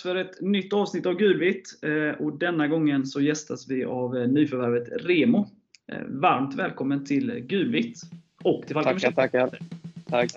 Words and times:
dags 0.00 0.02
för 0.02 0.16
ett 0.16 0.40
nytt 0.40 0.72
avsnitt 0.72 1.06
av 1.06 1.14
Gulvitt. 1.14 1.78
Eh, 1.82 2.20
och 2.20 2.38
denna 2.38 2.68
gången 2.68 3.06
så 3.06 3.20
gästas 3.20 3.68
vi 3.68 3.84
av 3.84 4.16
eh, 4.16 4.28
nyförvärvet 4.28 4.88
Remo. 5.04 5.48
Eh, 5.92 6.02
varmt 6.08 6.54
välkommen 6.54 7.04
till 7.04 7.30
Gulvitt. 7.48 8.00
Och 8.42 8.66
till 8.66 8.74
Falkenberg. 8.74 9.14
Tackar, 9.14 9.48
tackar. 9.48 9.58
Tack. 10.08 10.30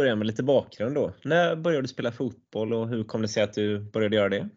Yes, 0.00 0.04
börjar 0.04 0.16
med 0.16 0.26
lite 0.26 0.42
bakgrund 0.42 0.94
då. 0.94 1.12
När 1.24 1.56
började 1.56 1.82
du 1.82 1.88
spela 1.88 2.12
fotboll 2.12 2.72
och 2.72 2.88
hur 2.88 3.04
kom 3.04 3.22
det 3.22 3.28
sig 3.28 3.42
att 3.42 3.52
du 3.52 3.78
började 3.78 4.16
göra 4.16 4.28
det? 4.28 4.48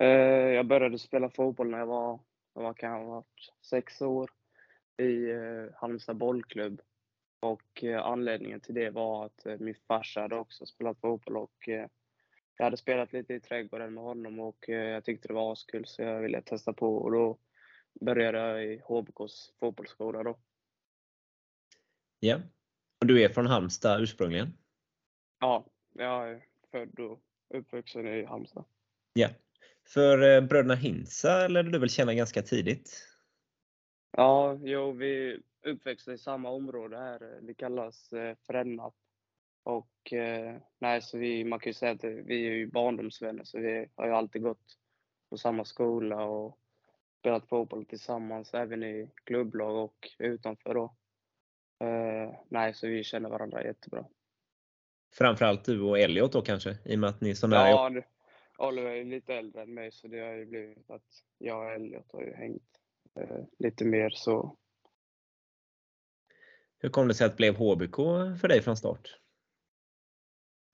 Eh, 0.00 0.54
jag 0.54 0.66
började 0.66 0.98
spela 0.98 1.28
fotboll 1.28 1.70
när 1.70 1.78
jag 1.78 1.86
var, 1.86 2.20
vad 2.52 2.76
kan 2.76 2.90
jag 2.90 2.98
ha 2.98 3.04
varit, 3.04 3.52
sex 3.70 4.00
år 4.02 4.30
i 4.98 5.30
eh, 5.30 5.74
Halmstad 5.74 6.16
bollklubb. 6.16 6.80
Och 7.40 7.84
eh, 7.84 8.06
anledningen 8.06 8.60
till 8.60 8.74
det 8.74 8.90
var 8.90 9.26
att 9.26 9.60
min 9.60 9.74
farsa 9.88 10.20
hade 10.20 10.36
också 10.36 10.66
spelat 10.66 11.00
fotboll 11.00 11.36
och 11.36 11.68
jag 12.56 12.64
hade 12.64 12.76
spelat 12.76 13.12
lite 13.12 13.34
i 13.34 13.40
trädgården 13.40 13.94
med 13.94 14.04
honom 14.04 14.40
och 14.40 14.64
jag 14.68 15.04
tyckte 15.04 15.28
det 15.28 15.34
var 15.34 15.52
askul 15.52 15.84
så 15.86 16.02
jag 16.02 16.20
ville 16.20 16.42
testa 16.42 16.72
på 16.72 16.96
och 16.96 17.12
då 17.12 17.38
började 18.00 18.38
jag 18.38 18.64
i 18.64 18.82
HBKs 18.84 19.52
fotbollsskola 19.60 20.22
då. 20.22 20.38
Ja, 22.20 22.40
och 23.02 23.06
du 23.06 23.22
är 23.22 23.28
från 23.28 23.46
Halmstad 23.46 24.02
ursprungligen? 24.02 24.52
Ja, 25.40 25.66
jag 25.92 26.30
är 26.30 26.44
född 26.70 27.00
och 27.00 27.20
uppvuxen 27.54 28.06
i 28.06 28.24
Halmstad. 28.24 28.64
Ja. 29.12 29.28
För 29.88 30.36
eh, 30.36 30.40
bröderna 30.40 30.74
Hinsa 30.74 31.48
lärde 31.48 31.70
du 31.70 31.78
väl 31.78 31.90
känna 31.90 32.14
ganska 32.14 32.42
tidigt? 32.42 33.08
Ja, 34.10 34.58
jo, 34.62 34.92
vi 34.92 35.40
uppväxte 35.66 36.12
i 36.12 36.18
samma 36.18 36.50
område 36.50 36.96
här. 36.96 37.40
Det 37.42 37.54
kallas 37.54 38.12
eh, 38.12 38.36
Frännarp. 38.46 38.94
Och 39.62 40.12
eh, 40.12 40.56
nej, 40.78 41.02
så 41.02 41.18
vi, 41.18 41.44
man 41.44 41.58
kan 41.58 41.70
ju 41.70 41.74
säga 41.74 41.92
att 41.92 42.04
vi 42.04 42.46
är 42.46 42.52
ju 42.52 42.66
barndomsvänner, 42.66 43.44
så 43.44 43.58
vi 43.58 43.88
har 43.94 44.06
ju 44.06 44.12
alltid 44.12 44.42
gått 44.42 44.78
på 45.30 45.38
samma 45.38 45.64
skola 45.64 46.24
och 46.24 46.58
spelat 47.18 47.48
fotboll 47.48 47.84
tillsammans, 47.84 48.54
även 48.54 48.82
i 48.82 49.10
klubblag 49.24 49.84
och 49.84 50.08
utanför 50.18 50.74
då. 50.74 50.96
Uh, 51.82 52.34
nej, 52.48 52.74
så 52.74 52.86
vi 52.86 53.04
känner 53.04 53.28
varandra 53.30 53.64
jättebra. 53.64 54.04
Framförallt 55.12 55.64
du 55.64 55.80
och 55.80 55.98
Elliot 55.98 56.32
då 56.32 56.42
kanske? 56.42 56.76
I 56.84 56.94
och 56.94 56.98
med 56.98 57.10
att 57.10 57.20
ni 57.20 57.30
är 57.30 57.34
så 57.34 57.46
nära? 57.46 57.68
Ja, 57.68 58.02
Oliver 58.58 58.90
är 58.90 59.04
lite 59.04 59.34
äldre 59.34 59.62
än 59.62 59.74
mig 59.74 59.92
så 59.92 60.08
det 60.08 60.20
har 60.20 60.32
ju 60.32 60.46
blivit 60.46 60.90
att 60.90 61.24
jag 61.38 61.66
och 61.66 61.72
Elliot 61.72 62.12
har 62.12 62.22
ju 62.22 62.34
hängt 62.34 62.78
uh, 63.20 63.44
lite 63.58 63.84
mer 63.84 64.10
så. 64.10 64.56
Hur 66.78 66.88
kom 66.88 67.08
det 67.08 67.14
sig 67.14 67.26
att 67.26 67.32
det 67.32 67.36
blev 67.36 67.56
HBK 67.56 67.96
för 68.40 68.48
dig 68.48 68.62
från 68.62 68.76
start? 68.76 69.18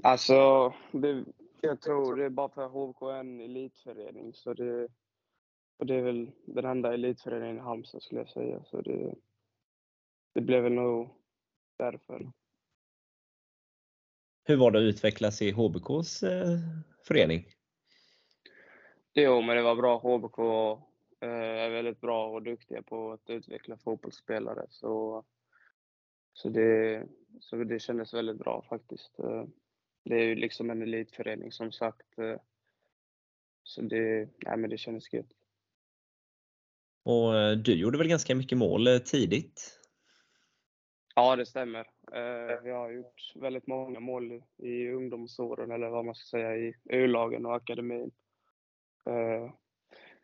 Alltså, 0.03 0.73
det, 0.93 1.25
jag 1.61 1.81
tror 1.81 2.17
det 2.17 2.25
är 2.25 2.31
bara 2.31 2.49
för 2.49 2.63
att 2.63 2.73
HBK 2.73 3.03
är 3.03 3.21
en 3.21 3.41
elitförening 3.41 4.35
så 4.35 4.55
det, 4.55 4.89
och 5.79 5.87
det 5.87 5.95
är 5.95 6.03
väl 6.03 6.31
den 6.47 6.65
enda 6.65 6.95
elitföreningen 6.95 7.57
i 7.57 7.61
Halmstad 7.61 8.03
skulle 8.03 8.21
jag 8.21 8.29
säga. 8.29 8.65
Så 8.65 8.81
det, 8.81 9.15
det 10.35 10.41
blev 10.41 10.63
väl 10.63 10.73
nog 10.73 11.11
därför. 11.79 12.33
Hur 14.45 14.57
var 14.57 14.71
det 14.71 14.79
att 14.79 14.83
utvecklas 14.83 15.43
i 15.43 15.51
HBKs 15.51 16.23
eh, 16.23 16.59
förening? 17.07 17.47
Jo, 19.15 19.43
men 19.43 19.57
det 19.57 19.63
var 19.63 19.77
bra. 19.77 19.99
HBK 19.99 20.39
eh, 21.21 21.29
är 21.29 21.71
väldigt 21.71 22.01
bra 22.01 22.29
och 22.29 22.43
duktiga 22.43 22.83
på 22.83 23.13
att 23.13 23.31
utveckla 23.31 23.77
fotbollsspelare. 23.77 24.67
Så, 24.71 25.25
så, 26.33 26.49
det, 26.49 27.07
så 27.41 27.57
det 27.57 27.81
kändes 27.81 28.15
väldigt 28.15 28.39
bra 28.39 28.65
faktiskt. 28.69 29.19
Eh, 29.19 29.45
det 30.05 30.15
är 30.15 30.25
ju 30.25 30.35
liksom 30.35 30.71
en 30.71 30.83
elitförening 30.83 31.53
som 31.53 31.73
sagt. 31.73 32.19
Eh, 32.19 32.37
så 33.63 33.83
det, 33.83 34.29
nej, 34.47 34.57
men 34.57 34.71
det 34.71 34.79
kändes 34.79 35.13
gött. 35.13 35.33
Och 37.05 37.37
eh, 37.37 37.57
du 37.57 37.75
gjorde 37.75 37.99
väl 37.99 38.09
ganska 38.09 38.35
mycket 38.35 38.59
mål 38.59 39.01
tidigt? 39.05 39.78
Ja, 41.19 41.37
det 41.37 41.47
stämmer. 41.47 41.81
Eh, 42.13 42.63
vi 42.63 42.71
har 42.71 42.91
gjort 42.91 43.33
väldigt 43.35 43.67
många 43.67 44.01
mål 44.01 44.43
i 44.57 44.89
ungdomsåren, 44.89 45.71
eller 45.71 45.89
vad 45.89 46.05
man 46.05 46.15
ska 46.15 46.37
säga, 46.37 46.57
i 46.57 46.75
U-lagen 46.85 47.47
och 47.47 47.55
akademin. 47.55 48.11
Eh, 49.07 49.51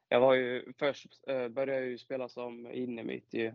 jag 0.08 0.20
var 0.20 0.34
ju, 0.34 0.72
först 0.78 1.06
eh, 1.26 1.48
började 1.48 1.80
jag 1.80 1.90
ju 1.90 1.98
spela 1.98 2.28
som 2.28 2.72
innermitt 2.72 3.34
ju, 3.34 3.52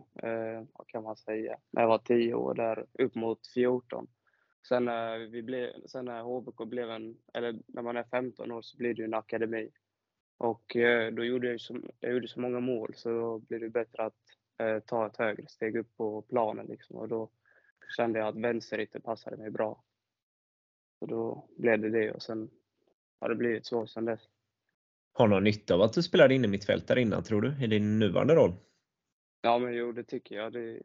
vad 0.72 0.86
kan 0.86 1.02
man 1.02 1.16
säga, 1.16 1.56
när 1.70 1.82
jag 1.82 1.88
var 1.88 1.98
10 1.98 2.34
år, 2.34 2.54
där 2.54 2.86
upp 2.92 3.14
mot 3.14 3.46
14. 3.54 4.06
Sen 4.68 4.84
när, 4.84 5.18
vi 5.18 5.42
blev, 5.42 5.86
sen 5.86 6.04
när 6.04 6.22
HBK 6.22 6.64
blev 6.64 6.90
en, 6.90 7.16
eller 7.34 7.58
när 7.66 7.82
man 7.82 7.96
är 7.96 8.04
15 8.04 8.52
år 8.52 8.62
så 8.62 8.76
blir 8.76 8.94
det 8.94 8.98
ju 8.98 9.04
en 9.04 9.14
akademi. 9.14 9.70
Och 10.38 10.76
då 11.12 11.24
gjorde 11.24 11.50
jag, 11.50 11.60
så, 11.60 11.80
jag 12.00 12.12
gjorde 12.12 12.28
så 12.28 12.40
många 12.40 12.60
mål 12.60 12.92
så 12.96 13.10
då 13.10 13.38
blir 13.38 13.60
det 13.60 13.70
bättre 13.70 14.02
att 14.02 14.39
eh, 14.60 14.80
ta 14.80 15.06
ett 15.06 15.16
högre 15.16 15.46
steg 15.46 15.76
upp 15.76 15.96
på 15.96 16.22
planen. 16.22 16.66
Liksom. 16.66 16.96
Och 16.96 17.08
då 17.08 17.28
kände 17.96 18.18
jag 18.18 18.28
att 18.28 18.36
vänsterytter 18.36 19.00
passade 19.00 19.36
mig 19.36 19.50
bra. 19.50 19.84
Så 20.98 21.06
då 21.06 21.48
blev 21.56 21.80
det 21.80 21.90
det 21.90 22.12
och 22.12 22.22
sen 22.22 22.50
har 23.20 23.28
det 23.28 23.34
blivit 23.34 23.66
så 23.66 23.86
sen 23.86 24.04
dess. 24.04 24.20
Har 25.12 25.28
du 25.28 25.34
någon 25.34 25.44
nytta 25.44 25.74
av 25.74 25.82
att 25.82 25.92
du 25.92 26.02
spelade 26.02 26.34
inne 26.34 26.48
mittfältare 26.48 27.00
innan 27.00 27.22
tror 27.22 27.42
du, 27.42 27.64
i 27.64 27.66
din 27.66 27.98
nuvarande 27.98 28.34
roll? 28.34 28.52
Ja, 29.42 29.58
men 29.58 29.74
jo, 29.74 29.92
det 29.92 30.04
tycker 30.04 30.34
jag. 30.34 30.52
Det, 30.52 30.82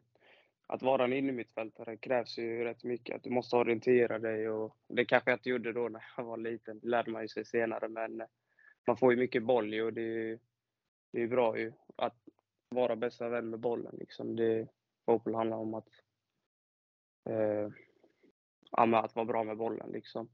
att 0.66 0.82
vara 0.82 1.04
en 1.04 1.12
innermittfältare 1.12 1.96
krävs 1.96 2.38
ju 2.38 2.64
rätt 2.64 2.84
mycket. 2.84 3.16
Att 3.16 3.22
du 3.22 3.30
måste 3.30 3.56
orientera 3.56 4.18
dig 4.18 4.48
och 4.48 4.76
det 4.88 5.04
kanske 5.04 5.30
jag 5.30 5.36
inte 5.36 5.48
gjorde 5.48 5.72
då 5.72 5.88
när 5.88 6.04
jag 6.16 6.24
var 6.24 6.36
liten. 6.36 6.80
Det 6.80 6.88
lärde 6.88 7.10
man 7.10 7.22
ju 7.22 7.28
sig 7.28 7.44
senare, 7.44 7.88
men 7.88 8.22
man 8.86 8.96
får 8.96 9.12
ju 9.12 9.18
mycket 9.18 9.42
boll 9.42 9.74
ju 9.74 9.82
och 9.82 9.92
det, 9.92 10.38
det 11.12 11.22
är 11.22 11.28
bra 11.28 11.58
ju 11.58 11.72
att 11.96 12.16
vara 12.76 12.96
bästa 12.96 13.28
vän 13.28 13.50
med 13.50 13.60
bollen. 13.60 13.96
Liksom. 13.98 14.36
Det, 14.36 14.68
fotboll 15.06 15.34
handlar 15.34 15.56
om 15.56 15.74
att, 15.74 15.88
eh, 17.28 17.70
att 18.70 19.14
vara 19.14 19.26
bra 19.26 19.44
med 19.44 19.56
bollen. 19.56 19.90
Liksom. 19.92 20.28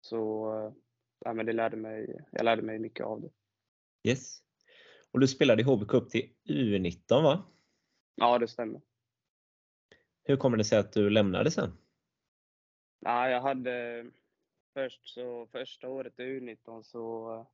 Så 0.00 0.52
eh, 1.24 1.34
men 1.34 1.46
det 1.46 1.52
lärde 1.52 1.76
mig, 1.76 2.24
jag 2.30 2.44
lärde 2.44 2.62
mig 2.62 2.78
mycket 2.78 3.06
av 3.06 3.20
det. 3.20 3.30
Yes. 4.10 4.42
Och 5.10 5.20
du 5.20 5.28
spelade 5.28 5.62
i 5.62 5.64
HBK 5.64 5.94
upp 5.94 6.10
till 6.10 6.32
U19 6.44 7.22
va? 7.22 7.44
Ja, 8.14 8.38
det 8.38 8.48
stämmer. 8.48 8.80
Hur 10.22 10.36
kommer 10.36 10.56
det 10.56 10.64
sig 10.64 10.78
att 10.78 10.92
du 10.92 11.10
lämnade 11.10 11.50
sen? 11.50 11.70
Ja, 13.00 13.30
jag 13.30 13.40
hade 13.40 14.06
först 14.74 15.08
så 15.08 15.46
första 15.46 15.88
året 15.88 16.18
i 16.18 16.22
U19 16.22 16.82
så 16.82 17.46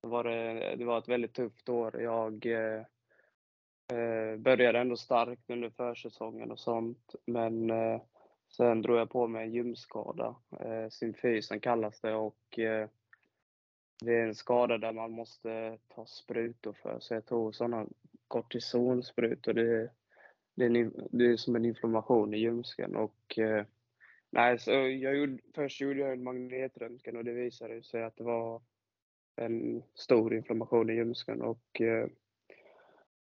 var 0.00 0.24
det, 0.24 0.76
det 0.76 0.84
var 0.84 0.98
ett 0.98 1.08
väldigt 1.08 1.34
tufft 1.34 1.68
år. 1.68 2.02
Jag 2.02 2.46
eh, 2.46 2.84
Eh, 3.92 4.36
började 4.36 4.78
ändå 4.78 4.96
starkt 4.96 5.50
under 5.50 5.70
försäsongen 5.70 6.50
och 6.50 6.60
sånt, 6.60 7.14
men 7.26 7.70
eh, 7.70 8.00
sen 8.56 8.82
drog 8.82 8.98
jag 8.98 9.10
på 9.10 9.28
mig 9.28 9.44
en 9.44 9.52
ljumskada. 9.52 10.36
Eh, 10.60 10.88
symfysen 10.90 11.60
kallas 11.60 12.00
det 12.00 12.14
och 12.14 12.58
eh, 12.58 12.88
det 14.04 14.14
är 14.14 14.26
en 14.26 14.34
skada 14.34 14.78
där 14.78 14.92
man 14.92 15.10
måste 15.10 15.78
ta 15.88 16.06
sprutor 16.06 16.72
för. 16.72 17.00
Så 17.00 17.14
jag 17.14 17.26
tog 17.26 17.54
sådana 17.54 17.86
kortisonsprutor. 18.28 19.52
Det, 19.52 19.90
det, 20.54 20.64
är, 20.64 20.90
det 21.10 21.26
är 21.26 21.36
som 21.36 21.56
en 21.56 21.64
inflammation 21.64 22.34
i 22.34 22.38
ljumsken 22.38 22.96
och 22.96 23.38
eh, 23.38 23.64
nej, 24.30 24.58
så 24.58 24.70
jag 24.70 25.16
gjorde, 25.16 25.38
först 25.54 25.80
gjorde 25.80 26.00
jag 26.00 26.12
en 26.12 26.24
magnetröntgen 26.24 27.16
och 27.16 27.24
det 27.24 27.32
visade 27.32 27.82
sig 27.82 28.04
att 28.04 28.16
det 28.16 28.24
var 28.24 28.62
en 29.36 29.82
stor 29.94 30.34
inflammation 30.34 30.90
i 30.90 30.94
ljumsken 30.94 31.42
och 31.42 31.80
eh, 31.80 32.08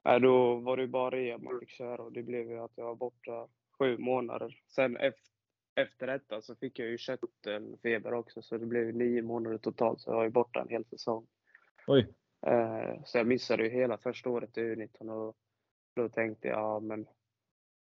Nej, 0.05 0.19
då 0.19 0.55
var 0.55 0.77
det 0.77 0.87
bara 0.87 1.15
rehab 1.15 1.41
man 1.41 1.59
fick 1.59 1.69
köra 1.69 2.03
och 2.03 2.11
det 2.11 2.23
blev 2.23 2.49
ju 2.49 2.59
att 2.59 2.71
jag 2.75 2.85
var 2.85 2.95
borta 2.95 3.47
sju 3.79 3.97
månader. 3.97 4.61
Sen 4.67 4.97
efter, 4.97 5.31
efter 5.75 6.07
detta 6.07 6.41
så 6.41 6.55
fick 6.55 6.79
jag 6.79 6.87
ju 6.87 6.97
köttelfeber 6.97 8.13
också 8.13 8.41
så 8.41 8.57
det 8.57 8.65
blev 8.65 8.95
nio 8.95 9.21
månader 9.21 9.57
totalt 9.57 10.01
så 10.01 10.09
jag 10.09 10.15
var 10.15 10.23
ju 10.23 10.29
borta 10.29 10.61
en 10.61 10.69
hel 10.69 10.85
säsong. 10.85 11.27
Oj. 11.87 12.13
Eh, 12.47 13.03
så 13.05 13.17
jag 13.17 13.27
missade 13.27 13.63
ju 13.63 13.69
hela 13.69 13.97
första 13.97 14.29
året 14.29 14.57
i 14.57 14.61
U19 14.61 15.09
och 15.11 15.35
då 15.95 16.09
tänkte 16.09 16.47
jag, 16.47 16.59
ja 16.59 16.79
men 16.79 17.07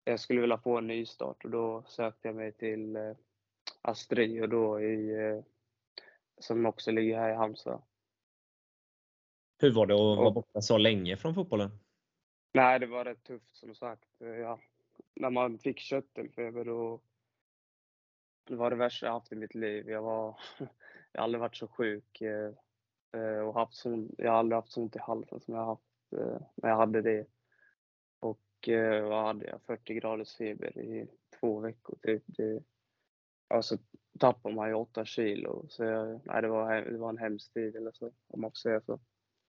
jag 0.04 0.19
skulle 0.19 0.42
vilja 0.42 0.57
få 0.57 0.77
en 0.77 0.88
nystart 0.88 1.44
och 1.45 1.51
då 1.51 1.83
sökte 1.88 2.27
jag 2.27 2.36
mig 2.36 2.51
till 2.51 2.95
eh, 2.95 3.15
Astrio 3.81 4.48
då 4.48 4.81
i, 4.81 5.12
eh, 5.27 5.44
som 6.38 6.65
också 6.65 6.92
ligger 6.92 7.18
här 7.19 7.30
i 7.31 7.36
Halmstad. 7.36 7.81
Hur 9.59 9.71
var 9.74 9.86
det 9.86 9.94
att 9.94 10.00
vara 10.18 10.27
Och- 10.27 10.33
borta 10.33 10.62
så 10.62 10.77
länge 10.77 11.18
från 11.18 11.36
fotbollen? 11.36 11.69
Nej, 12.57 12.80
det 12.80 12.86
var 12.86 13.06
rätt 13.06 13.24
tufft 13.24 13.56
som 13.56 13.75
sagt. 13.75 14.21
Eh, 14.21 14.27
Ja, 14.27 14.59
när 15.15 15.30
man 15.30 15.59
fick 15.59 15.80
köttelfeber 15.80 16.65
då 16.65 17.01
det 18.48 18.56
var 18.56 18.69
det 18.69 18.75
värsta 18.75 19.06
jag 19.06 19.13
haft 19.13 19.31
i 19.31 19.36
mitt 19.36 19.56
liv. 19.56 19.89
Jag, 19.89 20.01
var, 20.01 20.39
jag 21.12 21.19
har 21.19 21.24
aldrig 21.24 21.39
varit 21.39 21.56
så 21.56 21.68
sjuk 21.68 22.21
eh, 22.21 22.51
eh, 23.13 23.39
och 23.39 23.54
haft 23.54 23.74
så, 23.74 24.07
jag 24.18 24.31
har 24.31 24.38
aldrig 24.38 24.56
haft 24.56 24.71
så 24.71 24.81
ont 24.81 24.95
i 24.95 25.00
halsen 25.00 25.39
som 25.39 25.54
jag 25.54 25.62
har 25.62 25.68
haft 25.68 25.83
när 26.56 26.69
jag 26.69 26.77
hade 26.77 27.01
det. 27.01 27.25
Och 28.19 28.69
vad 29.04 29.25
hade 29.25 29.45
jag? 29.45 29.62
40 29.62 29.94
graders 29.94 30.38
feber 30.38 30.77
i 30.77 31.07
två 31.39 31.59
veckor 31.59 31.98
typ. 32.01 32.24
Det, 32.25 32.63
alltså 33.48 33.77
tappar 34.19 34.51
man 34.51 34.68
ju 34.68 34.74
8 34.74 35.06
kilo. 35.06 35.65
Så 35.69 35.83
jag, 35.83 36.21
nej, 36.25 36.42
det, 36.42 36.48
var, 36.48 36.75
det 36.75 36.98
var 36.98 37.09
en 37.09 37.18
hemsk 37.18 37.54
tid 37.54 37.75
eller 37.75 37.92
så, 37.92 38.12
om 38.27 38.42
man 38.42 38.51
får 38.51 38.56
säga 38.56 38.81
så. 38.81 39.00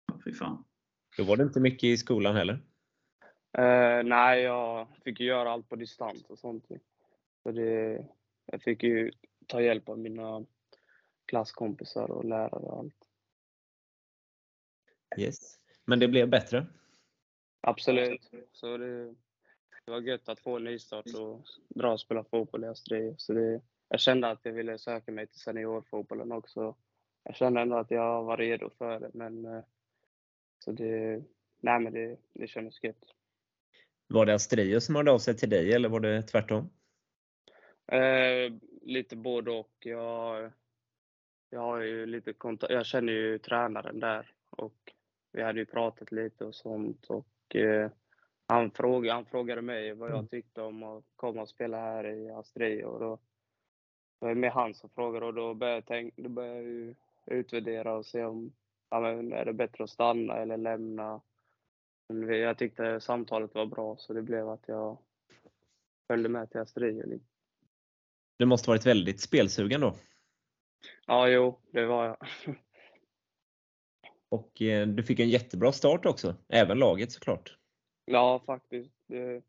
Ja, 0.07 0.19
Fy 0.25 0.33
fan. 0.33 0.65
Då 1.17 1.25
var 1.25 1.37
det 1.37 1.43
inte 1.43 1.61
mycket 1.61 1.85
i 1.85 1.97
skolan 1.97 2.37
heller. 2.37 2.61
Eh, 3.59 4.03
nej, 4.05 4.43
jag 4.43 4.89
fick 5.05 5.21
ju 5.21 5.27
göra 5.27 5.51
allt 5.51 5.69
på 5.69 5.77
distans 5.77 6.31
och 6.31 6.39
sånt. 6.39 6.67
Så 7.43 7.51
det, 7.51 8.07
jag 8.47 8.63
fick 8.63 8.83
ju 8.83 9.13
ta 9.47 9.63
hjälp 9.63 9.89
av 9.89 9.99
mina 9.99 10.45
klasskompisar 11.27 12.11
och 12.11 12.25
lärare 12.25 12.67
och 12.67 12.79
allt. 12.79 13.09
Yes. 15.19 15.59
Men 15.85 15.99
det 15.99 16.09
blev 16.09 16.29
bättre. 16.29 16.67
Absolut. 17.61 18.31
Så 18.53 18.77
det, 18.77 19.15
det 19.85 19.91
var 19.91 20.01
gött 20.01 20.29
att 20.29 20.41
få 20.41 20.57
en 20.57 20.65
nystart 20.65 21.07
och 21.19 21.43
dra 21.69 21.93
och 21.93 22.01
spela 22.01 22.25
fotboll 22.25 22.65
i 22.65 22.67
Astrid. 22.67 23.15
Så 23.19 23.33
det, 23.33 23.61
jag 23.89 24.01
kände 24.01 24.31
att 24.31 24.45
jag 24.45 24.53
ville 24.53 24.79
söka 24.79 25.13
mig 25.13 25.27
till 25.27 25.41
seniorfotbollen 25.41 26.33
också. 26.33 26.77
Jag 27.25 27.37
kände 27.37 27.61
ändå 27.61 27.77
att 27.77 27.91
jag 27.91 28.25
var 28.25 28.37
redo 28.37 28.71
för 28.71 29.01
det, 29.01 29.11
men 29.15 29.45
eh, 29.45 29.65
så 30.59 30.73
det, 30.73 31.23
nej 31.61 31.81
men 31.81 31.93
det, 31.93 32.17
det 32.33 32.47
kändes 32.47 32.83
gött. 32.83 33.05
Var 34.13 34.27
det 34.27 34.35
Astrio 34.35 34.81
som 34.81 34.95
hörde 34.95 35.11
av 35.13 35.19
sig 35.19 35.37
till 35.37 35.51
dig 35.51 35.73
eller 35.73 35.89
var 35.89 36.01
det 36.01 36.23
tvärtom? 36.23 36.71
Eh, 37.93 38.53
lite 38.83 39.17
både 39.17 39.51
och. 39.51 39.73
Jag, 39.79 40.53
jag, 41.51 41.61
har 41.61 41.81
ju 41.81 42.07
lite 42.07 42.33
kontakt, 42.33 42.73
jag 42.73 42.87
känner 42.87 43.13
ju 43.13 43.39
tränaren 43.39 44.01
där 44.01 44.31
och 44.51 44.93
vi 45.33 45.43
hade 45.43 45.59
ju 45.59 45.67
pratat 45.67 46.13
lite 46.13 46.45
och 46.45 46.55
sånt. 46.55 47.07
Och, 47.07 47.57
eh, 47.57 47.91
han, 48.47 48.71
frågade, 48.71 49.15
han 49.15 49.27
frågade 49.27 49.63
mig 49.63 49.95
vad 49.95 50.11
jag 50.11 50.31
tyckte 50.31 50.63
om 50.63 50.83
att 50.83 51.05
komma 51.17 51.43
och 51.43 51.49
spela 51.49 51.77
här 51.77 52.07
i 52.07 52.31
Astrid. 52.31 52.85
Och 52.85 53.01
då, 53.01 53.19
det 54.21 54.27
var 54.27 54.35
med 54.35 54.53
han 54.53 54.75
som 54.75 54.91
frågade 54.91 55.27
och 55.27 55.35
då 55.35 55.55
började 55.55 55.77
jag, 55.77 55.87
tänk, 55.87 56.17
då 56.17 56.29
började 56.29 56.71
jag 56.71 56.95
utvärdera 57.27 57.95
och 57.95 58.07
se 58.07 58.25
om 58.25 58.53
ja, 58.91 59.01
men 59.01 59.33
är 59.33 59.45
det 59.45 59.53
bättre 59.53 59.85
att 59.85 59.91
stanna 59.91 60.37
eller 60.37 60.57
lämna. 60.57 61.21
Jag 62.29 62.59
tyckte 62.59 63.01
samtalet 63.01 63.55
var 63.55 63.67
bra 63.67 63.97
så 63.99 64.13
det 64.13 64.23
blev 64.23 64.49
att 64.49 64.65
jag 64.67 64.99
följde 66.07 66.29
med 66.29 66.51
till 66.51 66.61
Astrid. 66.61 67.21
Du 68.37 68.47
måste 68.47 68.71
varit 68.71 68.87
väldigt 68.87 69.21
spelsugen 69.21 69.81
då. 69.81 69.95
Ja, 71.07 71.29
jo, 71.29 71.59
det 71.71 71.87
var 71.87 72.05
jag. 72.05 72.17
Och 74.29 74.63
eh, 74.63 74.87
du 74.87 75.03
fick 75.03 75.21
en 75.21 75.29
jättebra 75.29 75.73
start 75.73 76.07
också. 76.07 76.37
Även 76.49 76.79
laget 76.79 77.13
såklart. 77.13 77.59
Ja, 78.05 78.43
faktiskt. 78.47 78.95
Det, 79.07 79.43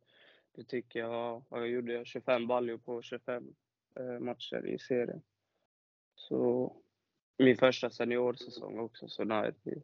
det 0.55 0.63
tycker 0.63 0.99
jag. 0.99 1.43
Jag 1.49 1.67
gjorde 1.67 2.05
25 2.05 2.47
baljor 2.47 2.77
på 2.77 3.01
25 3.01 3.55
eh, 3.99 4.19
matcher 4.19 4.67
i 4.67 4.79
serien. 4.79 5.21
Så 6.15 6.71
min 7.37 7.57
första 7.57 7.89
seniorsäsong 7.89 8.79
också, 8.79 9.07
så 9.07 9.23
nej, 9.23 9.51
det, 9.63 9.81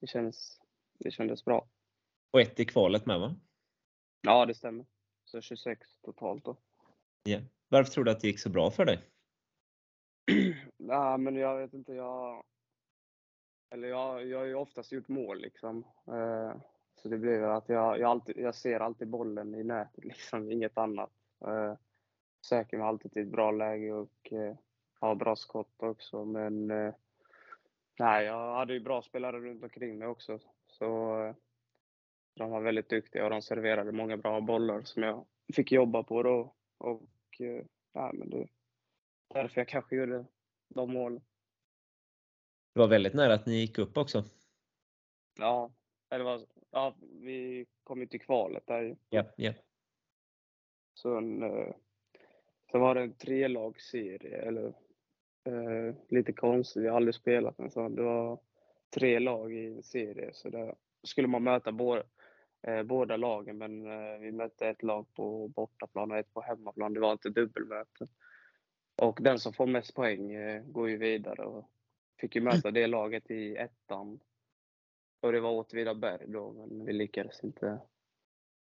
det, 0.00 0.06
känns, 0.06 0.60
det 0.98 1.10
kändes 1.10 1.44
bra. 1.44 1.68
Och 2.30 2.40
ett 2.40 2.60
i 2.60 2.64
kvalet 2.64 3.06
med 3.06 3.20
va? 3.20 3.34
Ja, 4.20 4.46
det 4.46 4.54
stämmer. 4.54 4.86
Så 5.24 5.40
26 5.40 6.00
totalt 6.02 6.44
då. 6.44 6.56
Ja. 7.22 7.40
Varför 7.68 7.92
tror 7.92 8.04
du 8.04 8.10
att 8.10 8.20
det 8.20 8.26
gick 8.26 8.40
så 8.40 8.50
bra 8.50 8.70
för 8.70 8.84
dig? 8.84 8.98
Nej, 10.76 11.18
men 11.18 11.36
jag 11.36 11.56
vet 11.56 11.72
inte, 11.72 11.92
jag... 11.92 12.44
Eller 13.70 13.88
jag, 13.88 14.26
jag 14.26 14.38
har 14.38 14.44
ju 14.44 14.54
oftast 14.54 14.92
gjort 14.92 15.08
mål 15.08 15.40
liksom. 15.40 15.84
Eh, 16.06 16.56
så 16.94 17.08
det 17.08 17.18
blir 17.18 17.42
att 17.42 17.68
jag, 17.68 18.00
jag, 18.00 18.10
alltid, 18.10 18.36
jag 18.36 18.54
ser 18.54 18.80
alltid 18.80 19.08
bollen 19.08 19.54
i 19.54 19.64
nätet 19.64 20.04
liksom, 20.04 20.50
inget 20.50 20.78
annat. 20.78 21.12
Eh, 21.46 21.74
söker 22.40 22.76
mig 22.76 22.86
alltid 22.86 23.12
till 23.12 23.22
ett 23.22 23.32
bra 23.32 23.50
läge 23.50 23.92
och 23.92 24.32
eh, 24.32 24.56
har 25.00 25.14
bra 25.14 25.36
skott 25.36 25.82
också. 25.82 26.24
Men 26.24 26.70
eh, 26.70 26.94
nej, 27.98 28.24
jag 28.26 28.54
hade 28.54 28.72
ju 28.72 28.80
bra 28.80 29.02
spelare 29.02 29.40
runt 29.40 29.62
omkring 29.62 29.98
mig 29.98 30.08
också. 30.08 30.38
Så 30.66 31.34
de 32.36 32.50
var 32.50 32.60
väldigt 32.60 32.88
duktiga 32.88 33.24
och 33.24 33.30
de 33.30 33.42
serverade 33.42 33.92
många 33.92 34.16
bra 34.16 34.40
bollar 34.40 34.82
som 34.82 35.02
jag 35.02 35.26
fick 35.54 35.72
jobba 35.72 36.02
på 36.02 36.22
då. 36.22 36.54
Och 36.78 37.40
eh, 37.40 37.64
nej, 37.94 38.10
men 38.14 38.30
det 38.30 38.48
därför 39.34 39.60
jag 39.60 39.68
kanske 39.68 39.96
gjorde 39.96 40.24
de 40.68 40.92
målen. 40.92 41.20
Det 42.74 42.80
var 42.80 42.88
väldigt 42.88 43.14
nära 43.14 43.34
att 43.34 43.46
ni 43.46 43.54
gick 43.56 43.78
upp 43.78 43.96
också. 43.96 44.24
Ja, 45.38 45.74
eller 46.10 46.24
vad, 46.24 46.46
ja, 46.70 46.96
vi 47.00 47.66
kom 47.84 48.00
ju 48.00 48.06
till 48.06 48.20
kvalet 48.20 48.66
där. 48.66 48.96
Ja, 49.10 49.24
ja. 49.36 49.52
Så, 50.94 51.16
en, 51.16 51.42
eh, 51.42 51.74
så 52.70 52.78
var 52.78 52.94
det 52.94 53.02
en 53.02 53.14
trelagsserie, 53.14 54.36
eller 54.36 54.66
eh, 55.44 55.94
lite 56.08 56.32
konstigt, 56.32 56.84
jag 56.84 56.92
har 56.92 56.96
aldrig 56.96 57.14
spelat 57.14 57.58
en 57.58 57.70
sån. 57.70 57.94
Det 57.94 58.02
var 58.02 58.40
tre 58.94 59.18
lag 59.18 59.52
i 59.52 59.66
en 59.66 59.82
serie, 59.82 60.30
så 60.32 60.50
där 60.50 60.74
skulle 61.02 61.28
man 61.28 61.42
möta 61.42 61.72
båda, 61.72 62.02
eh, 62.66 62.82
båda 62.82 63.16
lagen, 63.16 63.58
men 63.58 63.86
eh, 63.86 64.18
vi 64.18 64.32
mötte 64.32 64.68
ett 64.68 64.82
lag 64.82 65.06
på 65.14 65.48
bortaplan 65.48 66.10
och 66.10 66.18
ett 66.18 66.34
på 66.34 66.40
hemmaplan. 66.40 66.94
Det 66.94 67.00
var 67.00 67.12
inte 67.12 67.30
dubbelmöte. 67.30 68.06
Och 69.02 69.18
den 69.22 69.38
som 69.38 69.52
får 69.52 69.66
mest 69.66 69.94
poäng 69.94 70.32
eh, 70.32 70.62
går 70.62 70.90
ju 70.90 70.96
vidare 70.96 71.44
och 71.44 71.70
fick 72.20 72.34
ju 72.34 72.40
möta 72.40 72.70
det 72.70 72.86
laget 72.86 73.30
i 73.30 73.56
ettan. 73.56 74.20
Och 75.20 75.32
det 75.32 75.40
var 75.40 75.50
Åtvidaberg 75.50 76.24
då, 76.28 76.52
men 76.52 76.84
vi 76.86 76.92
lyckades 76.92 77.44
inte 77.44 77.80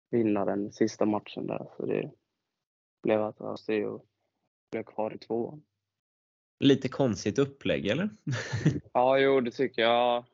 vinna 0.09 0.45
den 0.45 0.71
sista 0.71 1.05
matchen 1.05 1.47
där. 1.47 1.67
Så 1.77 1.85
det 1.85 2.11
blev 3.03 3.21
att 3.21 3.41
Astrio 3.41 4.05
blev 4.71 4.83
kvar 4.83 5.13
i 5.13 5.17
tvåan. 5.17 5.63
Lite 6.59 6.89
konstigt 6.89 7.39
upplägg 7.39 7.87
eller? 7.87 8.09
Ja, 8.93 9.19
jo, 9.19 9.41
det 9.41 9.51
tycker 9.51 9.81
jag. 9.81 10.25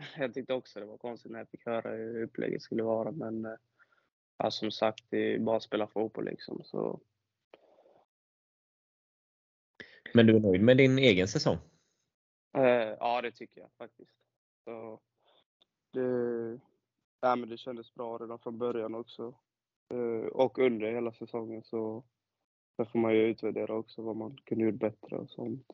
Jag 0.18 0.34
tyckte 0.34 0.54
också 0.54 0.80
det 0.80 0.86
var 0.86 0.98
konstigt 0.98 1.32
när 1.32 1.38
jag 1.38 1.48
fick 1.48 1.66
höra 1.66 1.90
hur 1.90 2.22
upplägget 2.22 2.62
skulle 2.62 2.82
vara, 2.82 3.10
men 3.10 3.44
eh, 3.44 3.56
ja, 4.38 4.50
som 4.50 4.70
sagt, 4.70 5.04
det 5.08 5.34
är 5.34 5.38
bara 5.38 5.56
att 5.56 5.62
spela 5.62 5.86
fotboll 5.86 6.24
liksom. 6.24 6.62
Så 6.64 7.00
Men 10.14 10.26
du 10.26 10.36
är 10.36 10.40
nöjd 10.40 10.62
med 10.62 10.76
din 10.76 10.98
egen 10.98 11.28
säsong? 11.28 11.58
Eh, 12.56 12.96
ja, 13.00 13.22
det 13.22 13.32
tycker 13.32 13.60
jag 13.60 13.70
faktiskt. 13.78 14.16
Så 14.64 15.00
det, 15.92 16.00
ja, 17.20 17.36
men 17.36 17.48
det 17.48 17.58
kändes 17.58 17.94
bra 17.94 18.18
redan 18.18 18.38
från 18.38 18.58
början 18.58 18.94
också. 18.94 19.34
Eh, 19.94 20.26
och 20.26 20.58
under 20.58 20.92
hela 20.92 21.12
säsongen 21.12 21.62
så 21.62 22.04
där 22.76 22.84
får 22.84 22.98
man 22.98 23.14
ju 23.14 23.20
utvärdera 23.20 23.74
också 23.74 24.02
vad 24.02 24.16
man 24.16 24.36
kunde 24.44 24.64
gjort 24.64 24.80
bättre 24.80 25.16
och 25.16 25.30
sånt. 25.30 25.66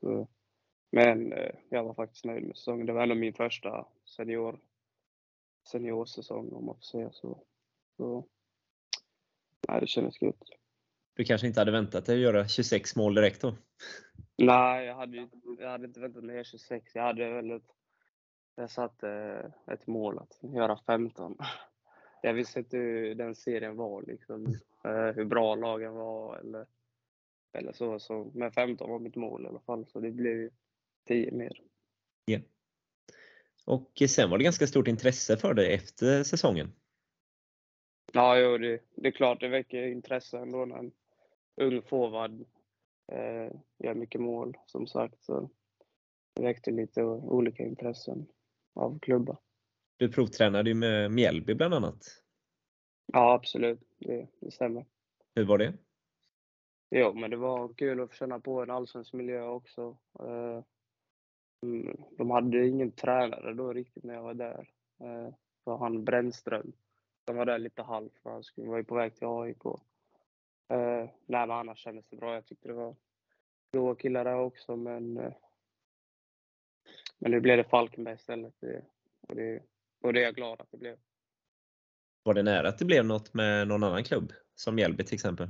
Men 0.91 1.33
eh, 1.33 1.55
jag 1.69 1.85
var 1.85 1.95
faktiskt 1.95 2.25
nöjd 2.25 2.45
med 2.45 2.57
säsongen. 2.57 2.87
Det 2.87 2.93
var 2.93 3.03
ändå 3.03 3.15
min 3.15 3.35
första 3.35 3.87
senior, 4.17 4.61
seniorsäsong 5.73 6.53
om 6.53 6.65
man 6.65 6.75
får 6.75 6.83
säga 6.83 7.13
så. 7.13 7.43
så 7.97 8.27
nej, 9.69 9.81
det 9.81 9.87
kändes 9.87 10.23
gött. 10.23 10.43
Du 11.15 11.25
kanske 11.25 11.47
inte 11.47 11.61
hade 11.61 11.73
väntat 11.73 12.07
dig 12.07 12.15
att 12.15 12.23
göra 12.23 12.49
26 12.49 12.97
mål 12.97 13.15
direkt 13.15 13.41
då? 13.41 13.55
Nej, 14.39 14.87
jag 14.87 14.95
hade, 14.95 15.29
jag 15.59 15.71
hade 15.71 15.87
inte 15.87 16.01
väntat 16.01 16.25
mig 16.25 16.45
26. 16.45 16.95
Jag 16.95 17.03
hade 17.03 17.31
väl 17.31 17.51
ett, 17.51 17.71
jag 18.55 18.71
satte 18.71 19.09
eh, 19.09 19.75
ett 19.75 19.87
mål 19.87 20.19
att 20.19 20.39
göra 20.55 20.79
15. 20.87 21.37
Jag 22.23 22.35
visste 22.35 22.59
inte 22.59 22.77
hur 22.77 23.15
den 23.15 23.35
serien 23.35 23.77
var, 23.77 24.03
liksom, 24.03 24.47
eh, 24.85 25.15
hur 25.15 25.25
bra 25.25 25.55
lagen 25.55 25.95
var 25.95 26.37
eller, 26.37 26.67
eller 27.53 27.73
så, 27.73 27.99
så. 27.99 28.31
Men 28.35 28.53
15 28.53 28.91
var 28.91 28.99
mitt 28.99 29.17
mål 29.17 29.45
i 29.45 29.49
alla 29.49 29.61
fall, 29.61 29.87
så 29.87 30.01
det 30.01 30.11
blev 30.11 30.51
10 31.07 31.31
mer. 31.31 31.63
Ja. 32.25 32.39
Och 33.65 34.03
sen 34.09 34.31
var 34.31 34.39
det 34.39 34.45
ganska 34.45 34.67
stort 34.67 34.89
intresse 34.89 35.37
för 35.37 35.55
dig 35.55 35.75
efter 35.75 36.23
säsongen. 36.23 36.73
Ja, 38.13 38.39
jo, 38.39 38.59
det, 38.59 38.81
det 38.95 39.09
är 39.09 39.13
klart 39.13 39.41
det 39.41 39.49
väcker 39.49 39.87
intresse 39.87 40.39
ändå 40.39 40.65
när 40.65 40.77
en 40.77 40.93
ung 41.57 41.83
forward 41.83 42.45
Eh, 43.13 43.53
gör 43.79 43.95
mycket 43.95 44.21
mål 44.21 44.57
som 44.67 44.87
sagt. 44.87 45.25
Så 45.25 45.51
det 46.35 46.43
väckte 46.43 46.71
lite 46.71 47.05
olika 47.05 47.63
intressen 47.63 48.27
av 48.75 48.99
klubbar. 48.99 49.39
Du 49.97 50.13
provtränade 50.13 50.71
ju 50.71 50.75
med 50.75 51.11
Mjällby 51.11 51.55
bland 51.55 51.75
annat. 51.75 52.23
Ja, 53.13 53.33
absolut. 53.33 53.81
Det, 53.99 54.29
det 54.41 54.51
stämmer. 54.51 54.87
Hur 55.35 55.45
var 55.45 55.59
det? 55.59 55.75
Jo, 56.91 57.15
men 57.15 57.31
det 57.31 57.37
var 57.37 57.75
kul 57.75 58.01
att 58.01 58.11
få 58.11 58.17
känna 58.17 58.41
på 58.41 58.63
en 58.63 58.71
allsvensk 58.71 59.13
miljö 59.13 59.43
också. 59.43 59.97
Eh, 60.21 60.65
de 62.17 62.31
hade 62.31 62.67
ingen 62.67 62.93
tränare 62.93 63.55
då 63.55 63.73
riktigt 63.73 64.05
när 64.05 64.15
jag 64.15 64.23
var 64.23 64.35
där. 64.35 64.71
Eh, 65.01 65.35
var 65.65 65.79
han 65.79 66.05
Brännström 66.05 66.73
som 67.25 67.37
var 67.37 67.47
där 67.47 67.59
lite 67.59 67.83
halvt, 67.83 68.19
för 68.23 68.31
han 68.31 68.45
skulle- 68.45 68.69
var 68.69 68.77
ju 68.77 68.85
på 68.85 68.95
väg 68.95 69.15
till 69.15 69.27
AIK. 69.27 69.65
Eh, 70.69 71.09
nej, 71.27 71.47
men 71.47 71.51
annars 71.51 71.79
kändes 71.79 72.07
det 72.09 72.17
bra. 72.17 72.35
Jag 72.35 72.47
tyckte 72.47 72.69
det 72.69 72.75
var 72.75 72.97
goa 73.73 73.95
killar 73.95 74.25
där 74.25 74.37
också, 74.39 74.77
men 74.77 75.17
eh, 75.17 75.33
men 77.19 77.31
nu 77.31 77.41
blev 77.41 77.57
det 77.57 77.65
Falkenberg 77.65 78.15
istället. 78.15 78.55
Och, 79.21 79.35
det, 79.37 79.63
och 80.01 80.13
det 80.13 80.21
är 80.21 80.25
jag 80.25 80.35
glad 80.35 80.61
att 80.61 80.71
det 80.71 80.77
blev. 80.79 80.99
Var 82.23 82.35
det 82.35 82.43
nära 82.43 82.69
att 82.69 82.79
det 82.79 82.85
blev 82.85 83.05
något 83.05 83.35
med 83.35 83.69
någon 83.69 83.83
annan 83.83 84.05
klubb? 84.05 84.33
Som 84.55 84.75
Mjällby 84.75 85.05
till 85.05 85.15
exempel? 85.15 85.49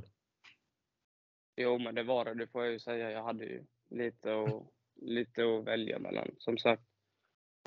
Jo, 1.56 1.78
men 1.78 1.94
det 1.94 2.02
var 2.02 2.24
det. 2.24 2.34
Det 2.34 2.46
får 2.46 2.64
jag 2.64 2.72
ju 2.72 2.78
säga. 2.78 3.10
Jag 3.10 3.22
hade 3.22 3.44
ju 3.44 3.64
lite 3.90 4.40
att, 4.42 4.62
lite 4.96 5.42
att 5.42 5.64
välja 5.64 5.98
mellan. 5.98 6.34
Som 6.38 6.58
sagt, 6.58 6.82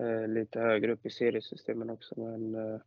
eh, 0.01 0.27
lite 0.27 0.59
högre 0.59 0.91
upp 0.91 1.05
i 1.05 1.09
seriesystemen 1.09 1.89
också. 1.89 2.19
Men 2.19 2.55
eh, 2.55 2.81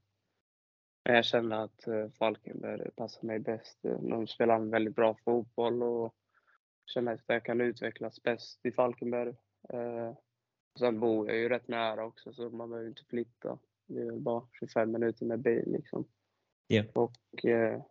jag 1.02 1.24
kände 1.24 1.62
att 1.62 1.86
eh, 1.86 2.08
Falkenberg 2.18 2.90
passar 2.90 3.26
mig 3.26 3.38
bäst. 3.38 3.78
De 3.82 4.26
spelar 4.26 4.54
en 4.54 4.70
väldigt 4.70 4.96
bra 4.96 5.16
fotboll 5.24 5.82
och 5.82 6.14
känner 6.86 7.12
att 7.12 7.24
jag 7.26 7.44
kan 7.44 7.60
utvecklas 7.60 8.22
bäst 8.22 8.66
i 8.66 8.72
Falkenberg. 8.72 9.34
Sen 10.78 11.00
bor 11.00 11.28
jag 11.28 11.36
ju 11.36 11.48
rätt 11.48 11.68
nära 11.68 12.04
också, 12.04 12.32
så 12.32 12.50
man 12.50 12.70
behöver 12.70 12.88
inte 12.88 13.04
flytta. 13.04 13.58
Det 13.86 14.00
är 14.00 14.12
bara 14.12 14.48
25 14.52 14.92
minuter 14.92 15.26
med 15.26 15.40
bil 15.40 15.64
liksom. 15.66 16.08
Ja. 16.66 16.84
Och 16.94 17.44
eh, 17.44 17.82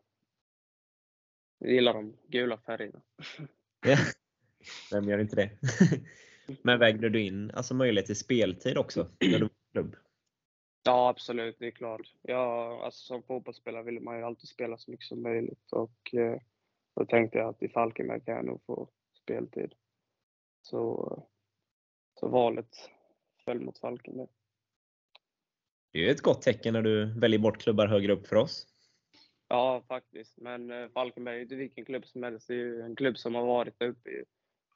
jag 1.57 1.71
gillar 1.71 1.93
de 1.93 2.17
gula 2.27 2.57
färgerna. 2.57 3.01
Ja. 3.85 3.97
Vem 4.91 5.09
gör 5.09 5.19
inte 5.19 5.35
det? 5.35 5.49
Men 6.61 6.79
vägde 6.79 7.09
du 7.09 7.21
in 7.21 7.51
alltså 7.51 7.73
möjlighet 7.73 8.05
till 8.05 8.15
speltid 8.15 8.77
också 8.77 9.07
när 9.19 9.39
du 9.39 9.39
var 9.39 9.49
klubb? 9.71 9.95
Ja, 10.83 11.09
absolut. 11.09 11.55
Det 11.59 11.67
är 11.67 11.71
klart. 11.71 12.13
Ja, 12.21 12.81
alltså, 12.85 13.05
som 13.05 13.23
fotbollsspelare 13.23 13.83
vill 13.83 13.99
man 13.99 14.17
ju 14.17 14.23
alltid 14.23 14.49
spela 14.49 14.77
så 14.77 14.91
mycket 14.91 15.05
som 15.05 15.21
möjligt. 15.21 15.71
Och 15.71 16.13
eh, 16.13 16.37
då 16.95 17.05
tänkte 17.05 17.37
jag 17.37 17.49
att 17.49 17.63
i 17.63 17.69
Falkenberg 17.69 18.21
kan 18.21 18.35
jag 18.35 18.45
nog 18.45 18.63
få 18.65 18.89
speltid. 19.23 19.73
Så, 20.61 21.23
så 22.19 22.27
valet 22.27 22.75
föll 23.45 23.59
mot 23.59 23.79
Falkenberg. 23.79 24.27
Det 25.91 25.99
är 25.99 26.03
ju 26.03 26.09
ett 26.09 26.21
gott 26.21 26.41
tecken 26.41 26.73
när 26.73 26.81
du 26.81 27.19
väljer 27.19 27.39
bort 27.39 27.61
klubbar 27.61 27.87
högre 27.87 28.13
upp 28.13 28.27
för 28.27 28.35
oss. 28.35 28.67
Ja, 29.47 29.83
faktiskt. 29.87 30.37
Men 30.37 30.71
eh, 30.71 30.89
Falkenberg 30.89 31.35
är 31.35 31.37
ju 31.37 31.43
inte 31.43 31.55
vilken 31.55 31.85
klubb 31.85 32.05
som 32.05 32.23
helst. 32.23 32.47
Det 32.47 32.53
är 32.53 32.57
ju 32.57 32.81
en 32.81 32.95
klubb 32.95 33.17
som 33.17 33.35
har 33.35 33.45
varit 33.45 33.79
där 33.79 33.87
uppe. 33.87 34.09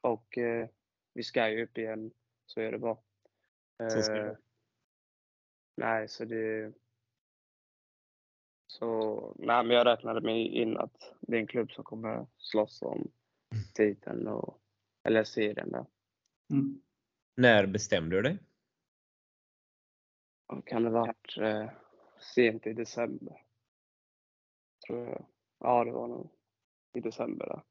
Och 0.01 0.37
eh, 0.37 0.67
vi 1.15 1.23
ska 1.23 1.49
ju 1.49 1.63
upp 1.63 1.77
igen. 1.77 2.11
Så 2.45 2.61
är 2.61 2.71
det 2.71 2.77
bara. 2.79 2.97
Så 3.91 4.01
ska 4.01 4.13
det 4.13 4.19
Eh, 4.19 4.25
vara. 4.27 4.37
nej, 5.77 6.07
så 6.07 6.25
det... 6.25 6.73
Så, 8.67 9.19
nej, 9.39 9.63
men 9.65 9.75
jag 9.77 9.85
räknade 9.87 10.21
mig 10.21 10.47
in 10.47 10.77
att 10.77 11.13
det 11.21 11.35
är 11.35 11.39
en 11.39 11.47
klubb 11.47 11.71
som 11.71 11.83
kommer 11.83 12.27
slåss 12.37 12.81
om 12.81 13.11
titeln 13.73 14.27
och, 14.27 14.61
eller 15.03 15.23
serien 15.23 15.71
där. 15.71 15.85
Mm. 16.51 16.81
När 17.35 17.65
bestämde 17.65 18.15
du 18.15 18.21
dig? 18.21 18.37
Kan 20.65 20.83
det 20.83 20.89
varit 20.89 21.37
eh, 21.37 21.69
sent 22.35 22.67
i 22.67 22.73
december? 22.73 23.43
Tror 24.87 25.07
jag. 25.09 25.25
Ja, 25.59 25.83
det 25.83 25.91
var 25.91 26.07
nog 26.07 26.29
i 26.93 26.99
december 26.99 27.45
där. 27.45 27.61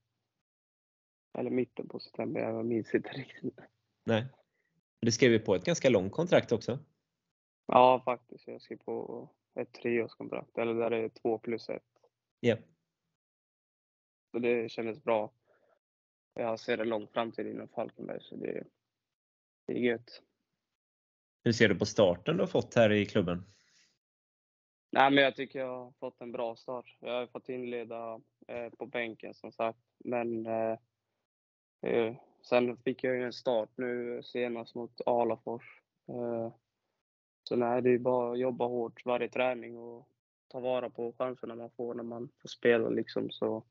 Eller 1.38 1.50
mitten 1.50 1.88
på 1.88 1.99
september, 1.99 2.41
jag 2.41 2.67
minns 2.67 2.95
inte 2.95 3.09
riktigt. 3.09 3.61
Nej. 4.05 4.26
Du 5.00 5.12
skrev 5.12 5.33
ju 5.33 5.38
på 5.38 5.55
ett 5.55 5.64
ganska 5.64 5.88
långt 5.88 6.12
kontrakt 6.12 6.53
också. 6.53 6.79
Ja, 7.67 8.03
faktiskt. 8.05 8.47
Jag 8.47 8.62
skrev 8.62 8.76
på 8.76 9.29
ett 9.55 9.73
treårskontrakt, 9.73 10.59
eller 10.59 10.75
där 10.75 10.91
det 10.91 10.97
är 10.97 11.09
två 11.09 11.38
plus 11.38 11.69
ett. 11.69 11.83
Ja. 12.41 12.57
Så 14.31 14.38
det 14.38 14.71
kändes 14.71 15.05
bra. 15.05 15.33
Jag 16.35 16.61
ser 16.61 16.79
en 16.79 16.88
lång 16.88 17.07
framtid 17.07 17.47
inom 17.47 17.69
Falkenberg, 17.69 18.19
så 18.21 18.37
det, 18.37 18.64
det 19.67 19.73
är 19.73 19.79
gött. 19.79 20.23
Hur 21.45 21.53
ser 21.53 21.69
du 21.69 21.75
på 21.75 21.87
starten 21.87 22.37
du 22.37 22.43
har 22.43 22.49
fått 22.49 22.75
här 22.75 22.93
i 22.93 23.07
klubben? 23.07 23.43
Nej, 24.91 25.11
men 25.11 25.25
jag 25.25 25.37
tycker 25.37 25.59
jag 25.59 25.85
har 25.85 25.93
fått 25.93 26.21
en 26.21 26.33
bra 26.33 26.57
start. 26.57 26.97
Jag 27.00 27.12
har 27.12 27.26
fått 27.26 27.49
inleda 27.49 28.21
eh, 28.49 28.71
på 28.71 28.87
bänken 28.87 29.35
som 29.35 29.53
sagt, 29.53 29.79
men 29.99 30.47
eh, 30.47 30.79
sen 32.43 32.76
fick 32.76 33.05
jag 33.05 33.17
ju 33.17 33.25
en 33.25 33.33
start 33.33 33.69
nu 33.76 34.23
senast 34.23 34.75
mot 34.75 35.00
Alafors. 35.07 35.81
Eh, 36.09 36.53
så 37.49 37.57
nej, 37.57 37.83
det 37.83 37.91
är 37.91 37.99
bara 37.99 38.33
att 38.33 38.38
jobba 38.38 38.67
hårt 38.67 39.07
varje 39.07 39.29
träning 39.29 39.79
och 39.79 40.09
ta 40.49 40.61
vara 40.61 40.91
på 40.91 41.14
chanserna 41.19 41.55
man 41.55 41.71
får 41.71 41.95
när 41.95 42.03
man 42.03 42.29
får 42.43 42.49
spela 42.49 42.88
liksom. 42.88 43.31
Så, 43.31 43.64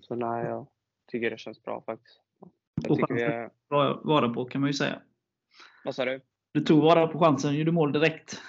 så 0.00 0.14
nej, 0.14 0.44
jag 0.44 0.66
tycker 1.06 1.30
det 1.30 1.38
känns 1.38 1.62
bra 1.62 1.82
faktiskt. 1.86 2.20
Jag 2.74 2.90
Och 2.90 2.96
tycker 2.96 3.14
vi 3.14 3.22
är, 3.22 3.50
bra 3.68 4.00
vara 4.04 4.28
på 4.28 4.44
kan 4.44 4.60
man 4.60 4.70
ju 4.70 4.74
säga. 4.74 5.02
vad 5.84 5.94
sa 5.94 6.04
du? 6.04 6.20
Du 6.52 6.60
tog 6.60 6.82
vara 6.82 7.06
på 7.06 7.18
chansen, 7.18 7.54
gjorde 7.54 7.72
mål 7.72 7.92
direkt. 7.92 8.40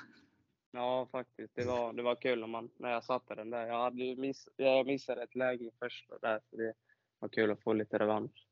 Ja, 0.71 1.07
faktiskt. 1.11 1.55
Det 1.55 1.65
var, 1.65 1.93
det 1.93 2.03
var 2.03 2.15
kul 2.15 2.39
när, 2.39 2.47
man, 2.47 2.69
när 2.77 2.91
jag 2.91 3.03
satte 3.03 3.35
den 3.35 3.49
där. 3.49 3.67
Jag, 3.67 3.83
hade 3.83 4.15
miss, 4.15 4.49
jag 4.55 4.85
missade 4.85 5.23
ett 5.23 5.35
läge 5.35 5.65
i 5.65 5.71
första 5.79 6.17
där, 6.17 6.39
så 6.49 6.55
det 6.57 6.73
var 7.19 7.29
kul 7.29 7.51
att 7.51 7.63
få 7.63 7.73
lite 7.73 7.99
revansch. 7.99 8.47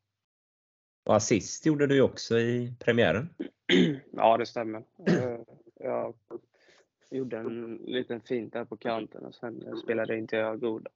Och 1.03 1.15
assist 1.15 1.65
gjorde 1.65 1.87
du 1.87 1.95
ju 1.95 2.01
också 2.01 2.39
i 2.39 2.73
premiären. 2.79 3.29
Ja, 4.11 4.37
det 4.37 4.45
stämmer. 4.45 4.83
Eh, 5.07 5.39
Jag 5.75 6.15
gjorde 7.09 7.37
en 7.37 7.75
liten 7.75 8.21
fint 8.21 8.53
där 8.53 8.65
på 8.65 8.77
kanten 8.77 9.25
och 9.25 9.35
sen 9.35 9.77
spelade 9.83 10.17
inte 10.17 10.35
jag 10.35 10.59
god. 10.59 10.87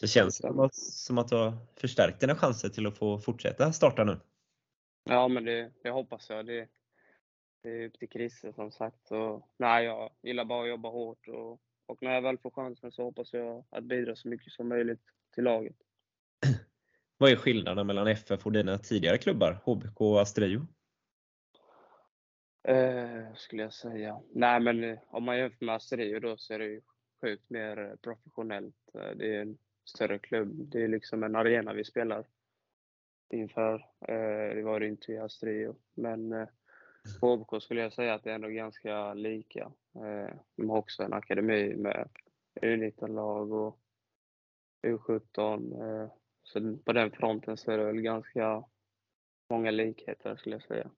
Så 0.00 0.06
känns 0.06 0.38
det 0.40 0.48
som 0.48 0.60
att- 0.60 0.74
som 0.74 1.18
att 1.18 1.28
du 1.28 1.36
har 1.36 1.52
förstärkt 1.76 2.20
dina 2.20 2.34
chanser 2.36 2.68
till 2.68 2.86
att 2.86 2.98
få 2.98 3.18
fortsätta 3.18 3.72
starta 3.72 4.04
nu. 4.04 4.20
Ja, 5.04 5.28
men 5.28 5.44
det, 5.44 5.72
det 5.82 5.90
hoppas 5.90 6.30
jag. 6.30 6.46
Det, 6.46 6.68
det 7.62 7.68
är 7.68 7.86
upp 7.88 7.98
till 7.98 8.08
Chrisse 8.08 8.52
som 8.52 8.70
sagt. 8.72 9.06
Så, 9.06 9.48
nej, 9.56 9.84
jag 9.84 10.10
gillar 10.22 10.44
bara 10.44 10.62
att 10.62 10.68
jobba 10.68 10.88
hårt 10.88 11.28
och, 11.28 11.60
och 11.86 12.02
när 12.02 12.14
jag 12.14 12.22
väl 12.22 12.38
får 12.38 12.50
chansen 12.50 12.92
så 12.92 13.02
hoppas 13.02 13.32
jag 13.32 13.64
att 13.70 13.84
bidra 13.84 14.16
så 14.16 14.28
mycket 14.28 14.52
som 14.52 14.68
möjligt 14.68 15.02
till 15.34 15.44
laget. 15.44 15.76
Vad 17.24 17.32
är 17.32 17.36
skillnaden 17.36 17.86
mellan 17.86 18.06
FF 18.06 18.46
och 18.46 18.52
dina 18.52 18.78
tidigare 18.78 19.18
klubbar, 19.18 19.60
HBK 19.64 20.00
och 20.00 20.20
Astrio? 20.20 20.66
Eh, 22.68 23.34
skulle 23.34 23.62
jag 23.62 23.72
säga. 23.72 24.20
Nej, 24.34 24.60
men 24.60 24.84
eh, 24.84 24.98
om 25.06 25.24
man 25.24 25.38
jämför 25.38 25.64
med 25.64 25.74
Astrio 25.74 26.20
då 26.20 26.36
så 26.36 26.54
är 26.54 26.58
det 26.58 26.64
ju 26.64 26.80
sjukt 27.20 27.50
mer 27.50 27.78
eh, 27.78 27.96
professionellt. 27.96 28.74
Eh, 28.94 29.16
det 29.16 29.36
är 29.36 29.42
en 29.42 29.58
större 29.84 30.18
klubb. 30.18 30.48
Det 30.52 30.84
är 30.84 30.88
liksom 30.88 31.22
en 31.22 31.36
arena 31.36 31.72
vi 31.72 31.84
spelar 31.84 32.26
inför. 33.34 33.74
Eh, 34.08 34.54
det 34.54 34.62
var 34.62 34.80
det 34.80 34.86
inte 34.86 35.12
i 35.12 35.18
Astrio. 35.18 35.76
Men 35.94 36.32
eh, 36.32 36.48
på 37.20 37.36
HBK 37.36 37.62
skulle 37.62 37.80
jag 37.80 37.92
säga 37.92 38.14
att 38.14 38.24
det 38.24 38.30
är 38.30 38.34
ändå 38.34 38.48
ganska 38.48 39.14
lika. 39.14 39.72
Eh, 39.94 40.34
de 40.56 40.70
har 40.70 40.78
också 40.78 41.02
en 41.02 41.12
akademi 41.12 41.76
med 41.76 42.08
U19-lag 42.60 43.52
och 43.52 43.78
U17. 44.82 46.10
Så 46.44 46.76
på 46.84 46.92
den 46.92 47.10
fronten 47.10 47.56
så 47.56 47.70
är 47.70 47.78
det 47.78 47.84
väl 47.84 48.00
ganska 48.00 48.64
många 49.50 49.70
likheter 49.70 50.36
skulle 50.36 50.54
jag 50.54 50.62
säga 50.62 50.90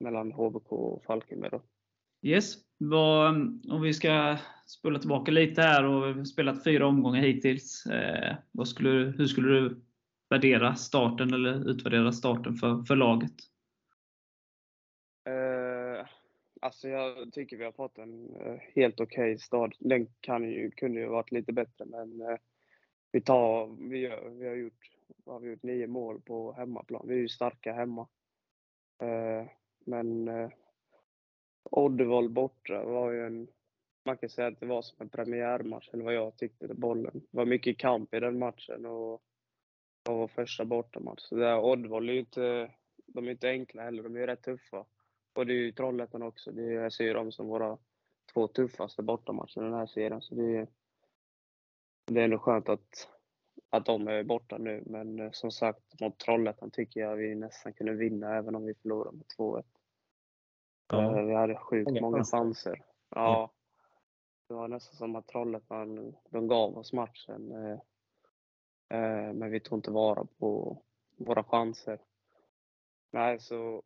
mellan 0.00 0.32
HBK 0.32 0.72
och 0.72 1.04
Falkenberg. 1.04 1.50
Då. 1.50 1.62
Yes. 2.22 2.54
Vad, 2.78 3.34
om 3.70 3.82
vi 3.82 3.94
ska 3.94 4.36
spola 4.66 4.98
tillbaka 4.98 5.30
lite 5.30 5.62
här 5.62 5.84
och 5.84 6.08
vi 6.08 6.12
har 6.12 6.24
spelat 6.24 6.64
fyra 6.64 6.86
omgångar 6.86 7.20
hittills. 7.20 7.86
Eh, 7.86 8.36
vad 8.52 8.68
skulle, 8.68 9.14
hur 9.18 9.26
skulle 9.26 9.48
du 9.48 9.80
värdera 10.28 10.74
starten 10.74 11.34
eller 11.34 11.70
utvärdera 11.70 12.12
starten 12.12 12.54
för, 12.54 12.82
för 12.82 12.96
laget? 12.96 13.34
Eh, 15.28 16.06
alltså 16.60 16.88
jag 16.88 17.32
tycker 17.32 17.56
vi 17.56 17.64
har 17.64 17.72
fått 17.72 17.98
en 17.98 18.36
eh, 18.36 18.58
helt 18.74 19.00
okej 19.00 19.38
start. 19.38 19.76
Den 19.78 20.06
kan 20.20 20.50
ju, 20.50 20.70
kunde 20.70 21.00
ju 21.00 21.06
varit 21.06 21.32
lite 21.32 21.52
bättre 21.52 21.84
men 21.84 22.20
eh, 22.20 22.36
vi, 23.16 23.20
tar, 23.20 23.66
vi, 23.88 23.98
gör, 23.98 24.28
vi 24.28 24.48
har 24.48 24.54
gjort, 24.54 24.90
har 25.26 25.40
vi 25.40 25.50
gjort 25.50 25.62
nio 25.62 25.86
mål 25.86 26.20
på 26.20 26.52
hemmaplan. 26.52 27.06
Vi 27.08 27.14
är 27.14 27.18
ju 27.18 27.28
starka 27.28 27.72
hemma. 27.72 28.08
Eh, 29.02 29.46
men 29.84 30.28
eh, 30.28 30.50
Oddevall 31.70 32.28
borta 32.28 32.84
var 32.84 33.12
ju 33.12 33.26
en 33.26 33.48
man 34.04 34.16
kan 34.16 34.28
säga 34.28 34.48
att 34.48 34.60
det 34.60 34.66
var 34.66 34.82
som 34.82 34.96
en 35.00 35.08
premiärmatch, 35.08 35.88
eller 35.92 36.04
vad 36.04 36.14
jag 36.14 36.36
tyckte, 36.36 36.74
bollen. 36.74 37.20
Det 37.30 37.36
var 37.36 37.46
mycket 37.46 37.78
kamp 37.78 38.14
i 38.14 38.20
den 38.20 38.38
matchen 38.38 38.86
och, 38.86 39.12
och 39.14 39.20
vår 40.04 40.28
första 40.28 40.64
bortamatch. 40.64 41.22
Så 41.22 41.36
där, 41.36 41.64
Oddevall 41.64 42.08
är 42.08 42.12
ju 42.12 42.18
inte, 42.18 42.70
de 43.06 43.26
är 43.26 43.30
inte 43.30 43.48
enkla 43.48 43.82
heller, 43.82 44.02
de 44.02 44.16
är 44.16 44.20
ju 44.20 44.26
rätt 44.26 44.42
tuffa. 44.42 44.84
Och 45.34 45.46
det 45.46 45.52
är 45.52 45.56
ju 45.56 45.72
Trollhättan 45.72 46.22
också. 46.22 46.52
Det 46.52 46.62
är, 46.62 46.70
jag 46.70 46.92
ser 46.92 47.14
dem 47.14 47.32
som 47.32 47.46
våra 47.46 47.78
två 48.32 48.48
tuffaste 48.48 49.02
bortamatcher 49.02 49.60
i 49.60 49.64
den 49.64 49.74
här 49.74 49.86
serien. 49.86 50.22
Så 50.22 50.34
det 50.34 50.56
är, 50.56 50.68
det 52.06 52.20
är 52.20 52.24
ändå 52.24 52.38
skönt 52.38 52.68
att, 52.68 53.08
att 53.70 53.86
de 53.86 54.08
är 54.08 54.22
borta 54.22 54.58
nu. 54.58 54.82
Men 54.86 55.18
eh, 55.20 55.30
som 55.30 55.50
sagt, 55.50 56.00
mot 56.00 56.18
Trollhättan 56.18 56.70
tycker 56.70 57.00
jag 57.00 57.16
vi 57.16 57.34
nästan 57.34 57.72
kunde 57.72 57.92
vinna 57.92 58.36
även 58.36 58.54
om 58.54 58.64
vi 58.64 58.74
förlorade 58.74 59.16
med 59.16 59.26
2-1. 59.38 59.64
Ja. 60.88 61.18
Eh, 61.18 61.24
Vi 61.26 61.34
hade 61.34 61.56
sjukt 61.56 61.90
Många 61.90 62.00
många 62.00 62.24
chanser. 62.24 62.84
Ja. 63.10 63.50
Det 64.48 64.54
var 64.54 64.68
nästan 64.68 64.96
som 64.96 65.16
att 65.16 65.26
Trollhättan, 65.26 66.16
de 66.30 66.48
gav 66.48 66.78
oss 66.78 66.92
matchen. 66.92 67.52
eh, 67.52 67.78
Men 69.34 69.50
vi 69.50 69.60
tog 69.60 69.78
inte 69.78 69.90
vara 69.90 70.24
på 70.38 70.82
våra 71.16 71.44
chanser. 71.44 71.98
Nej, 73.10 73.40
så 73.40 73.82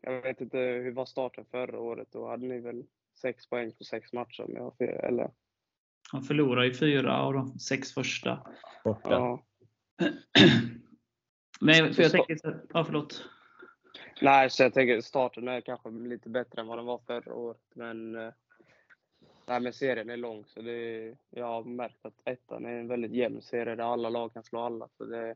jag 0.00 0.22
vet 0.22 0.40
inte, 0.40 0.58
hur 0.58 0.92
var 0.92 1.04
starten 1.04 1.44
förra 1.44 1.80
året? 1.80 2.08
Då 2.10 2.28
hade 2.28 2.46
ni 2.46 2.60
väl 2.60 2.86
sex 3.14 3.48
poäng 3.48 3.72
på 3.72 3.84
sex 3.84 4.12
matcher 4.12 4.42
om 4.42 4.52
jag 4.54 4.62
har 4.62 4.70
fel, 4.70 5.04
eller? 5.04 5.30
De 6.12 6.22
förlorade 6.22 6.66
ju 6.66 6.74
fyra 6.74 7.22
av 7.22 7.34
de 7.34 7.58
sex 7.58 7.94
första. 7.94 8.46
Borta. 8.84 9.10
Ja. 9.10 9.44
Men 11.60 11.94
för 11.94 12.02
jag 12.02 12.12
tänker, 12.12 12.38
ja 12.74 12.84
förlåt. 12.84 13.28
Nej, 14.22 14.50
så 14.50 14.62
jag 14.62 14.74
tänker 14.74 15.00
starten 15.00 15.48
är 15.48 15.60
kanske 15.60 15.90
lite 15.90 16.28
bättre 16.28 16.60
än 16.60 16.66
vad 16.66 16.78
den 16.78 16.86
var 16.86 16.98
förra 16.98 17.34
året. 17.34 17.62
Men, 17.74 18.14
eh, 18.14 18.32
nej, 19.46 19.60
men 19.60 19.72
serien 19.72 20.10
är 20.10 20.16
lång, 20.16 20.44
så 20.46 20.62
det 20.62 21.16
jag 21.30 21.46
har 21.46 21.64
märkt 21.64 22.06
att 22.06 22.20
ettan 22.24 22.66
är 22.66 22.78
en 22.80 22.88
väldigt 22.88 23.12
jämn 23.12 23.42
serie 23.42 23.74
där 23.74 23.84
alla 23.84 24.08
lag 24.08 24.34
kan 24.34 24.44
slå 24.44 24.60
alla. 24.60 24.88
Så 24.98 25.04
det, 25.04 25.34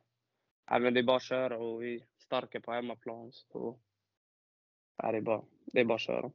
nej, 0.70 0.80
men 0.80 0.94
det 0.94 1.00
är 1.00 1.04
bara 1.04 1.16
att 1.16 1.22
köra 1.22 1.58
och 1.58 1.82
vi 1.82 1.94
är 1.94 2.02
starka 2.18 2.60
på 2.60 2.72
hemmaplan. 2.72 3.32
Så, 3.32 3.78
nej, 5.02 5.12
det, 5.12 5.18
är 5.18 5.22
bara, 5.22 5.42
det 5.66 5.80
är 5.80 5.84
bara 5.84 5.94
att 5.94 6.00
köra. 6.00 6.30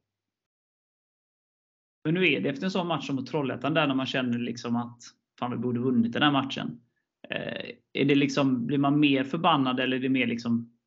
Men 2.07 2.13
nu 2.13 2.31
är 2.31 2.41
det 2.41 2.49
efter 2.49 2.65
en 2.65 2.71
sån 2.71 2.87
match 2.87 3.07
som 3.07 3.15
mot 3.15 3.27
Trollhättan 3.27 3.73
där 3.73 3.87
när 3.87 3.95
man 3.95 4.05
känner 4.05 4.39
liksom 4.39 4.75
att 4.75 4.97
fan 5.39 5.51
vi 5.51 5.57
borde 5.57 5.79
vunnit 5.79 6.13
den 6.13 6.23
här 6.23 6.31
matchen. 6.31 6.81
Eh, 7.29 7.69
är 7.93 8.05
det 8.05 8.15
liksom, 8.15 8.65
blir 8.65 8.77
man 8.77 8.99
mer 8.99 9.23
förbannad 9.23 9.79
eller 9.79 9.98
är 9.98 10.01
det 10.01 10.09
mer 10.09 10.27
liksom 10.27 10.77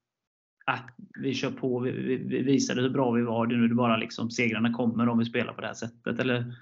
att 0.66 0.94
vi 1.20 1.35
kör 1.35 1.50
på, 1.50 1.78
vi, 1.78 1.90
vi, 1.90 2.16
vi 2.16 2.42
visade 2.42 2.83
hur 2.83 2.90
bra 2.90 3.11
vi 3.11 3.22
var, 3.22 3.46
det 3.46 3.54
är 3.54 3.59
nu 3.59 3.68
det 3.68 3.74
bara 3.74 3.96
liksom 3.96 4.30
segrarna 4.30 4.72
kommer 4.72 5.09
om 5.09 5.18
vi 5.18 5.24
spelar 5.24 5.52
på 5.52 5.61
det 5.61 5.66
här 5.66 5.74
sättet? 5.74 6.20
Eller 6.20 6.54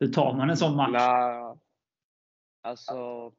hur 0.00 0.08
tar 0.08 0.36
man 0.36 0.50
en 0.50 0.56
sån 0.56 0.76
match? 0.76 0.90
Nej, 0.92 1.56
alltså 2.62 3.32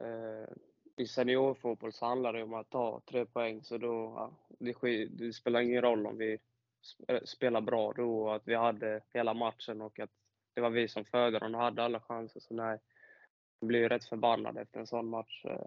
eh, 0.00 0.54
i 0.96 1.06
seniorfotboll 1.06 1.92
så 1.92 2.06
handlar 2.06 2.32
det 2.32 2.42
om 2.42 2.54
att 2.54 2.70
ta 2.70 3.02
tre 3.10 3.26
poäng. 3.26 3.62
Så 3.62 3.78
då, 3.78 4.14
ja, 4.16 4.32
det, 4.58 5.06
det 5.06 5.32
spelar 5.32 5.60
ingen 5.60 5.82
roll 5.82 6.06
om 6.06 6.18
vi 6.18 6.38
sp- 6.84 7.26
spelar 7.26 7.60
bra 7.60 7.92
då 7.92 8.22
och 8.22 8.34
att 8.34 8.42
vi 8.48 8.54
hade 8.54 9.00
hela 9.14 9.34
matchen 9.34 9.80
och 9.80 9.98
att 9.98 10.10
det 10.54 10.60
var 10.60 10.70
vi 10.70 10.88
som 10.88 11.04
födde 11.04 11.38
den 11.38 11.54
och 11.54 11.60
hade 11.60 11.82
alla 11.82 12.00
chanser. 12.00 12.40
Så 12.40 12.54
nej, 12.54 12.78
jag 13.60 13.68
blir 13.68 13.80
ju 13.80 13.88
rätt 13.88 14.04
förbannad 14.04 14.58
efter 14.58 14.80
en 14.80 14.86
sån 14.86 15.08
match. 15.08 15.44
Eh, 15.44 15.66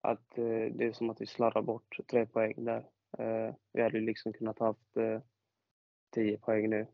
att 0.00 0.38
eh, 0.38 0.64
det 0.74 0.84
är 0.84 0.92
som 0.92 1.10
att 1.10 1.20
vi 1.20 1.26
slarvar 1.26 1.62
bort 1.62 1.96
tre 2.10 2.26
poäng 2.26 2.64
där. 2.64 2.88
Eh, 3.18 3.54
vi 3.72 3.82
hade 3.82 3.98
ju 3.98 4.04
liksom 4.04 4.32
kunnat 4.32 4.58
haft 4.58 4.96
tio 6.14 6.38
poäng 6.38 6.70
nu. 6.70 6.86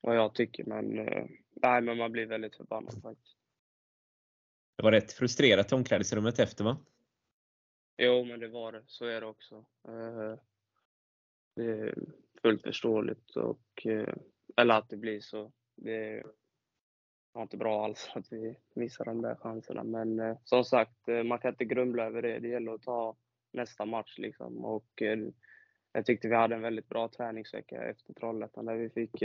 Vad 0.00 0.16
jag 0.16 0.34
tycker, 0.34 0.64
men 0.64 0.86
nej, 1.62 1.82
men 1.82 1.98
man 1.98 2.12
blir 2.12 2.26
väldigt 2.26 2.56
förbannad 2.56 3.02
faktiskt. 3.02 3.36
Det 4.76 4.82
var 4.82 4.92
rätt 4.92 5.12
frustrerat 5.12 5.72
i 5.72 5.74
omklädningsrummet 5.74 6.38
efter 6.38 6.64
va? 6.64 6.76
Jo, 7.96 8.24
men 8.24 8.40
det 8.40 8.48
var 8.48 8.72
det. 8.72 8.82
Så 8.86 9.04
är 9.04 9.20
det 9.20 9.26
också. 9.26 9.64
Det 11.56 11.64
är 11.64 11.94
fullt 12.42 12.62
förståeligt 12.62 13.36
och 13.36 13.86
eh, 13.86 14.14
eller 14.56 14.74
att 14.74 14.88
det 14.88 14.96
blir 14.96 15.20
så. 15.20 15.52
Det 15.76 16.22
var 17.32 17.42
inte 17.42 17.56
bra 17.56 17.84
alls 17.84 18.10
att 18.14 18.32
vi 18.32 18.56
missar 18.74 19.04
de 19.04 19.22
där 19.22 19.34
chanserna. 19.34 19.84
Men 19.84 20.20
eh, 20.20 20.36
som 20.44 20.64
sagt, 20.64 21.06
man 21.24 21.38
kan 21.38 21.50
inte 21.50 21.64
grumla 21.64 22.04
över 22.04 22.22
det. 22.22 22.38
Det 22.38 22.48
gäller 22.48 22.72
att 22.72 22.82
ta 22.82 23.16
nästa 23.52 23.84
match 23.84 24.18
liksom. 24.18 24.64
Och 24.64 25.02
jag 25.92 26.06
tyckte 26.06 26.28
vi 26.28 26.34
hade 26.34 26.54
en 26.54 26.62
väldigt 26.62 26.88
bra 26.88 27.08
träningsvecka 27.08 27.82
efter 27.82 28.12
Trollhättan 28.12 28.64
där 28.64 28.76
vi 28.76 28.90
fick 28.90 29.22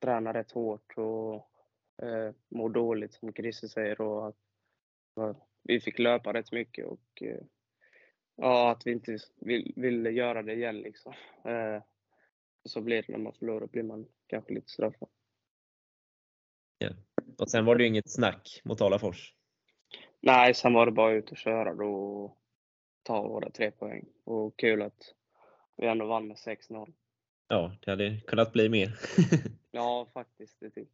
träna 0.00 0.34
rätt 0.34 0.52
hårt 0.52 0.92
och 0.96 1.34
eh, 2.02 2.34
må 2.48 2.68
dåligt 2.68 3.12
som 3.12 3.32
Christer 3.32 3.68
säger. 3.68 4.00
Och 4.00 4.28
att, 4.28 4.36
vi 5.62 5.80
fick 5.80 5.98
löpa 5.98 6.32
rätt 6.32 6.52
mycket 6.52 6.86
och 6.86 7.22
ja, 8.40 8.70
att 8.70 8.86
vi 8.86 8.92
inte 8.92 9.18
vill, 9.40 9.72
ville 9.76 10.10
göra 10.10 10.42
det 10.42 10.54
igen 10.54 10.80
liksom. 10.80 11.12
Eh, 11.44 11.82
så 12.64 12.80
blir 12.80 13.04
det 13.06 13.12
när 13.12 13.18
man 13.18 13.32
förlorar, 13.32 13.66
blir 13.66 13.82
man 13.82 14.06
kanske 14.26 14.54
lite 14.54 14.70
straffad. 14.70 15.08
Och 17.40 17.50
sen 17.50 17.64
var 17.64 17.76
det 17.76 17.82
ju 17.82 17.88
inget 17.88 18.10
snack 18.10 18.60
mot 18.64 18.80
Alafors. 18.80 19.34
Nej, 20.20 20.54
sen 20.54 20.72
var 20.72 20.86
det 20.86 20.92
bara 20.92 21.12
ut 21.12 21.30
och 21.30 21.36
köra 21.36 21.74
då 21.74 21.94
och 21.94 22.38
ta 23.02 23.22
våra 23.22 23.50
tre 23.50 23.70
poäng. 23.70 24.04
Och 24.24 24.58
kul 24.58 24.82
att 24.82 25.14
vi 25.76 25.86
ändå 25.86 26.06
vann 26.06 26.28
med 26.28 26.36
6-0. 26.36 26.92
Ja, 27.48 27.76
det 27.80 27.90
hade 27.90 28.20
kunnat 28.20 28.52
bli 28.52 28.68
mer. 28.68 28.98
Ja, 29.72 30.10
faktiskt. 30.14 30.60
Det 30.60 30.70
tycker 30.70 30.92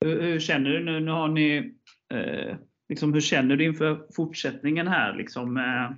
Hur, 0.00 0.22
hur 0.22 0.40
känner 0.40 0.70
du 0.70 0.84
nu? 0.84 1.00
Nu 1.00 1.10
har 1.10 1.28
ni, 1.28 1.74
eh, 2.08 2.56
liksom, 2.90 3.12
hur 3.12 3.20
känner 3.20 3.56
du 3.56 3.64
inför 3.64 4.06
fortsättningen 4.12 4.88
här? 4.88 5.14
Liksom, 5.14 5.56
eh, 5.56 5.90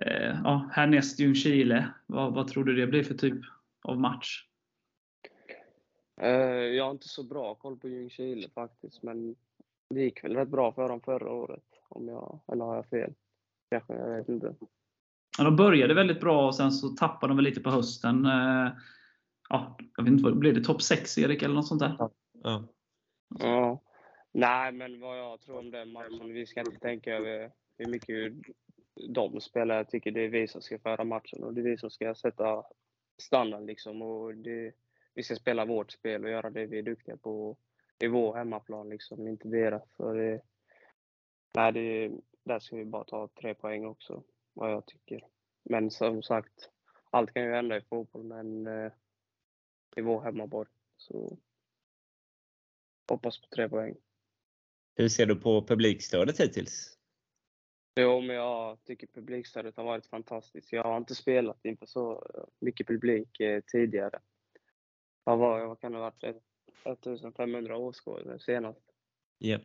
eh, 0.00 0.40
ja, 0.44 0.70
härnäst 0.72 1.20
Ljungskile. 1.20 1.88
Vad, 2.06 2.34
vad 2.34 2.48
tror 2.48 2.64
du 2.64 2.74
det 2.74 2.86
blir 2.86 3.04
för 3.04 3.14
typ 3.14 3.40
av 3.82 4.00
match? 4.00 4.44
jag. 6.16 6.28
Eh, 6.28 6.64
jag 6.76 6.84
har 6.84 6.90
inte 6.90 7.08
så 7.08 7.22
bra 7.22 7.54
koll 7.54 7.78
på 7.78 7.88
Ljungskile 7.88 8.48
faktiskt, 8.54 9.02
men 9.02 9.36
det 9.94 10.00
gick 10.00 10.24
väl 10.24 10.36
rätt 10.36 10.48
bra 10.48 10.72
för 10.72 10.88
dem 10.88 11.00
förra 11.00 11.32
året. 11.32 11.64
Om 11.88 12.08
jag, 12.08 12.40
eller 12.52 12.64
har 12.64 12.76
jag 12.76 12.86
fel? 12.86 13.14
Kanske, 13.70 13.94
jag 13.94 14.16
vet 14.16 14.28
inte. 14.28 14.54
Ja, 15.38 15.44
de 15.44 15.56
började 15.56 15.94
väldigt 15.94 16.20
bra 16.20 16.46
och 16.46 16.54
sen 16.54 16.72
så 16.72 16.88
tappade 16.88 17.30
de 17.30 17.36
väl 17.36 17.44
lite 17.44 17.60
på 17.60 17.70
hösten. 17.70 18.26
Eh, 18.26 18.72
ja, 19.48 19.76
jag 19.96 20.04
vet 20.04 20.12
inte, 20.12 20.24
vad 20.24 20.38
blev 20.38 20.54
det? 20.54 20.64
Topp 20.64 20.82
6 20.82 21.18
Erik 21.18 21.42
eller 21.42 21.54
något 21.54 21.66
sånt 21.66 21.80
där? 21.80 21.96
Ja. 22.42 22.68
Ja. 23.38 23.82
Nej, 24.38 24.72
men 24.72 25.00
vad 25.00 25.18
jag 25.18 25.40
tror 25.40 25.58
om 25.58 25.70
den 25.70 25.92
matchen, 25.92 26.32
vi 26.32 26.46
ska 26.46 26.60
inte 26.60 26.78
tänka 26.78 27.14
över 27.14 27.52
hur 27.78 27.86
mycket 27.86 28.32
de 29.08 29.40
spelar. 29.40 29.76
Jag 29.76 29.88
tycker 29.88 30.10
det 30.10 30.20
är 30.20 30.28
vi 30.28 30.48
som 30.48 30.62
ska 30.62 30.78
föra 30.78 31.04
matchen 31.04 31.44
och 31.44 31.54
det 31.54 31.60
är 31.60 31.62
vi 31.62 31.78
som 31.78 31.90
ska 31.90 32.14
sätta 32.14 32.64
standard 33.22 33.66
liksom. 33.66 34.02
Och 34.02 34.34
det, 34.34 34.72
vi 35.14 35.22
ska 35.22 35.36
spela 35.36 35.64
vårt 35.64 35.92
spel 35.92 36.24
och 36.24 36.30
göra 36.30 36.50
det 36.50 36.66
vi 36.66 36.78
är 36.78 36.82
duktiga 36.82 37.16
på 37.16 37.56
i 37.98 38.06
vår 38.06 38.34
hemmaplan 38.36 38.88
liksom, 38.88 39.28
inte 39.28 39.48
deras. 39.48 39.82
Så 39.96 40.12
det, 40.12 40.42
nej, 41.54 41.72
det, 41.72 42.12
där 42.44 42.58
ska 42.58 42.76
vi 42.76 42.84
bara 42.84 43.04
ta 43.04 43.28
tre 43.40 43.54
poäng 43.54 43.86
också, 43.86 44.22
vad 44.52 44.72
jag 44.72 44.86
tycker. 44.86 45.26
Men 45.62 45.90
som 45.90 46.22
sagt, 46.22 46.70
allt 47.10 47.32
kan 47.32 47.42
ju 47.42 47.52
hända 47.52 47.76
i 47.76 47.80
fotboll, 47.80 48.24
men 48.24 48.66
eh, 48.66 48.92
i 49.96 50.00
vår 50.00 50.22
hemmaborg. 50.22 50.70
Så 50.96 51.38
hoppas 53.08 53.40
på 53.40 53.46
tre 53.46 53.68
poäng. 53.68 53.96
Hur 54.96 55.08
ser 55.08 55.26
du 55.26 55.36
på 55.36 55.66
publikstödet 55.66 56.40
hittills? 56.40 56.98
Jo, 58.00 58.20
men 58.20 58.36
jag 58.36 58.84
tycker 58.84 59.06
publikstödet 59.06 59.76
har 59.76 59.84
varit 59.84 60.06
fantastiskt. 60.06 60.72
Jag 60.72 60.82
har 60.82 60.96
inte 60.96 61.14
spelat 61.14 61.64
inför 61.64 61.86
så 61.86 62.26
mycket 62.60 62.86
publik 62.86 63.40
eh, 63.40 63.60
tidigare. 63.72 64.18
Vad, 65.24 65.38
var, 65.38 65.66
vad 65.66 65.80
kan 65.80 65.92
det 65.92 65.98
ha 65.98 66.04
varit? 66.04 66.24
Ett- 66.24 66.42
1500 66.84 67.76
åskådare 67.76 68.38
senast. 68.38 68.80
Ja. 69.38 69.58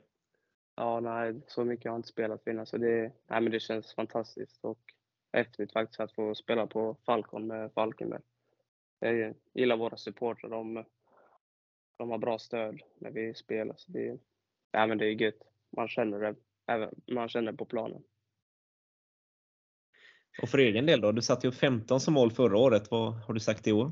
Ja, 0.76 1.00
nej, 1.00 1.42
så 1.48 1.66
mycket 1.66 1.86
har 1.86 1.92
jag 1.92 2.00
inte 2.00 2.10
spelat 2.10 2.48
innan. 2.48 2.66
Så 2.66 2.78
det, 2.78 3.02
nej, 3.28 3.42
men 3.42 3.52
det 3.52 3.60
känns 3.60 3.94
fantastiskt 3.96 4.60
och 4.66 4.80
häftigt 5.34 5.74
faktiskt 5.74 6.00
att 6.00 6.16
få 6.16 6.36
spela 6.36 6.68
på 6.68 6.98
Falcon 7.06 7.48
med 7.48 7.74
Falkenberg. 7.74 8.22
Jag 9.00 9.36
gillar 9.54 9.78
våra 9.78 9.98
supportrar. 9.98 10.50
De, 10.50 10.86
de 11.98 12.10
har 12.10 12.18
bra 12.18 12.40
stöd 12.40 12.82
när 13.00 13.12
vi 13.12 13.34
spelar. 13.34 13.76
Så 13.78 13.92
det, 13.92 14.18
ja, 14.72 14.88
men 14.88 14.98
det 14.98 15.06
är 15.06 15.22
gött. 15.22 15.42
Man 15.78 15.88
känner 15.88 16.20
det, 16.20 16.36
även, 16.68 16.96
man 17.12 17.30
känner 17.30 17.54
på 17.54 17.66
planen. 17.66 18.04
Och 20.42 20.50
för 20.50 20.58
egen 20.58 20.86
del 20.86 21.02
då? 21.02 21.12
Du 21.12 21.22
satte 21.22 21.48
ju 21.48 21.52
15 21.52 22.00
som 22.00 22.14
mål 22.14 22.32
förra 22.32 22.58
året. 22.58 22.92
Vad 22.92 23.14
har 23.14 23.34
du 23.34 23.40
sagt 23.40 23.68
i 23.68 23.72
år? 23.72 23.92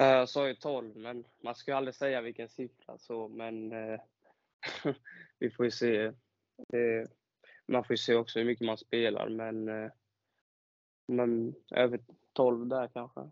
Eh, 0.00 0.06
Jag 0.06 0.28
sa 0.28 0.48
ju 0.48 0.54
12, 0.54 0.96
men 0.96 1.24
man 1.42 1.54
ska 1.54 1.70
ju 1.70 1.76
aldrig 1.76 1.94
säga 1.94 2.20
vilken 2.20 2.48
siffra 2.48 2.98
så, 2.98 3.28
men 3.28 3.72
eh, 3.72 4.00
vi 5.38 5.50
får 5.50 5.64
ju 5.64 5.70
se. 5.70 6.12
Man 7.68 7.84
får 7.84 7.94
ju 7.94 7.98
se 7.98 8.14
också 8.14 8.38
hur 8.38 8.46
mycket 8.46 8.66
man 8.66 8.78
spelar, 8.78 9.28
men, 9.28 9.68
eh, 9.68 9.90
men 11.08 11.54
över 11.70 12.00
12 12.32 12.68
där 12.68 12.88
kanske. 12.88 13.30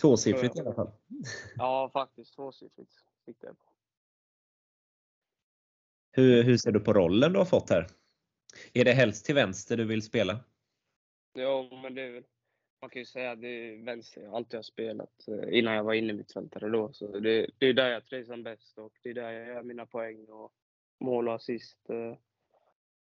Tvåsiffrigt 0.00 0.56
i 0.56 0.60
alla 0.60 0.74
fall. 0.74 0.90
Ja, 1.56 1.90
faktiskt 1.92 2.34
tvåsiffrigt 2.34 2.92
siktar 3.24 3.48
jag 3.48 3.58
på. 3.58 3.71
Hur, 6.12 6.42
hur 6.42 6.56
ser 6.56 6.72
du 6.72 6.80
på 6.80 6.92
rollen 6.92 7.32
du 7.32 7.38
har 7.38 7.46
fått 7.46 7.70
här? 7.70 7.86
Är 8.72 8.84
det 8.84 8.92
helst 8.92 9.26
till 9.26 9.34
vänster 9.34 9.76
du 9.76 9.84
vill 9.84 10.02
spela? 10.02 10.38
Ja, 11.32 11.68
men 11.82 11.94
det 11.94 12.02
är 12.02 12.10
väl, 12.10 12.24
man 12.80 12.90
kan 12.90 13.02
ju 13.02 13.06
säga 13.06 13.30
att 13.30 13.40
det 13.40 13.48
är 13.48 13.84
vänster 13.84 14.22
jag 14.22 14.34
alltid 14.34 14.58
har 14.58 14.62
spelat 14.62 15.28
eh, 15.28 15.58
innan 15.58 15.74
jag 15.74 15.84
var 15.84 15.94
inne 15.94 16.12
i 16.12 16.16
mittfältare 16.16 16.68
då. 16.68 16.92
Så 16.92 17.18
det, 17.18 17.50
det 17.58 17.66
är 17.66 17.72
där 17.72 17.90
jag 17.90 18.06
trivs 18.06 18.28
som 18.28 18.42
bäst 18.42 18.78
och 18.78 18.92
det 19.02 19.10
är 19.10 19.14
där 19.14 19.32
jag 19.32 19.46
gör 19.46 19.62
mina 19.62 19.86
poäng 19.86 20.24
och 20.24 20.52
mål 21.00 21.28
och 21.28 21.34
assist. 21.34 21.90
Eh. 21.90 22.16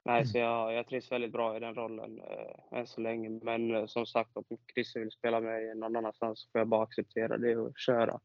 Nej, 0.06 0.16
mm. 0.16 0.26
så 0.26 0.38
jag, 0.38 0.74
jag 0.74 0.88
trivs 0.88 1.12
väldigt 1.12 1.32
bra 1.32 1.58
i 1.58 1.60
den 1.60 1.76
rollen 1.76 2.20
eh, 2.20 2.80
än 2.80 2.88
så 2.88 3.02
länge. 3.02 3.30
Men 3.30 3.76
eh, 3.76 3.86
som 3.86 4.06
sagt, 4.06 4.38
om 4.38 4.44
Christer 4.74 5.00
vill 5.00 5.12
spela 5.12 5.40
mig 5.40 5.76
någon 5.76 5.96
annanstans 5.96 6.40
så 6.40 6.50
får 6.52 6.60
jag 6.60 6.68
bara 6.68 6.84
acceptera 6.84 7.38
det 7.38 7.56
och 7.56 7.78
köra. 7.78 8.20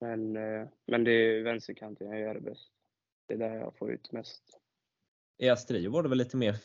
Men, 0.00 0.36
eh, 0.36 0.68
men 0.86 1.04
det 1.04 1.10
är 1.10 1.42
vänsterkanten 1.42 2.08
jag 2.08 2.20
gör 2.20 2.34
det 2.34 2.40
bäst. 2.40 2.72
Det 3.28 3.34
är 3.34 3.38
där 3.38 3.54
jag 3.54 3.76
får 3.76 3.92
ut 3.92 4.12
mest. 4.12 4.42
I 5.38 5.48
Astrio 5.48 5.90
var 5.90 6.02
det 6.02 6.08
väl 6.08 6.18
lite 6.18 6.36
mer 6.36 6.56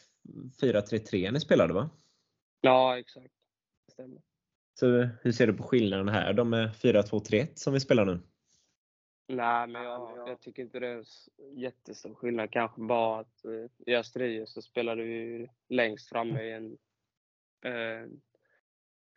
4-3-3 0.62 1.32
ni 1.32 1.40
spelade 1.40 1.74
va? 1.74 1.90
Ja, 2.62 3.00
exakt. 3.00 3.34
Det 3.86 3.92
stämmer. 3.92 4.22
Så 4.74 4.88
hur 5.22 5.32
ser 5.32 5.48
du 5.48 5.54
på 5.54 5.64
skillnaden 5.64 6.10
här 6.10 6.34
då 6.34 6.44
med 6.44 6.70
4-2-3-1 6.70 7.48
som 7.56 7.74
vi 7.74 7.80
spelar 7.80 8.06
nu? 8.06 8.20
Nej, 9.28 9.68
men 9.68 9.84
jag, 9.84 10.30
jag 10.30 10.42
tycker 10.42 10.64
inte 10.64 10.80
det 10.80 10.88
är 10.88 11.06
jättestor 11.56 12.14
skillnad. 12.14 12.52
Kanske 12.52 12.82
bara 12.82 13.20
att 13.20 13.46
eh, 13.46 13.66
i 13.86 13.96
Astrid 13.96 14.50
så 14.50 14.62
spelade 14.62 15.04
vi 15.04 15.50
längst 15.70 16.10
framme 16.10 16.44
i 16.44 16.52
en 16.52 16.78
eh, 17.66 18.08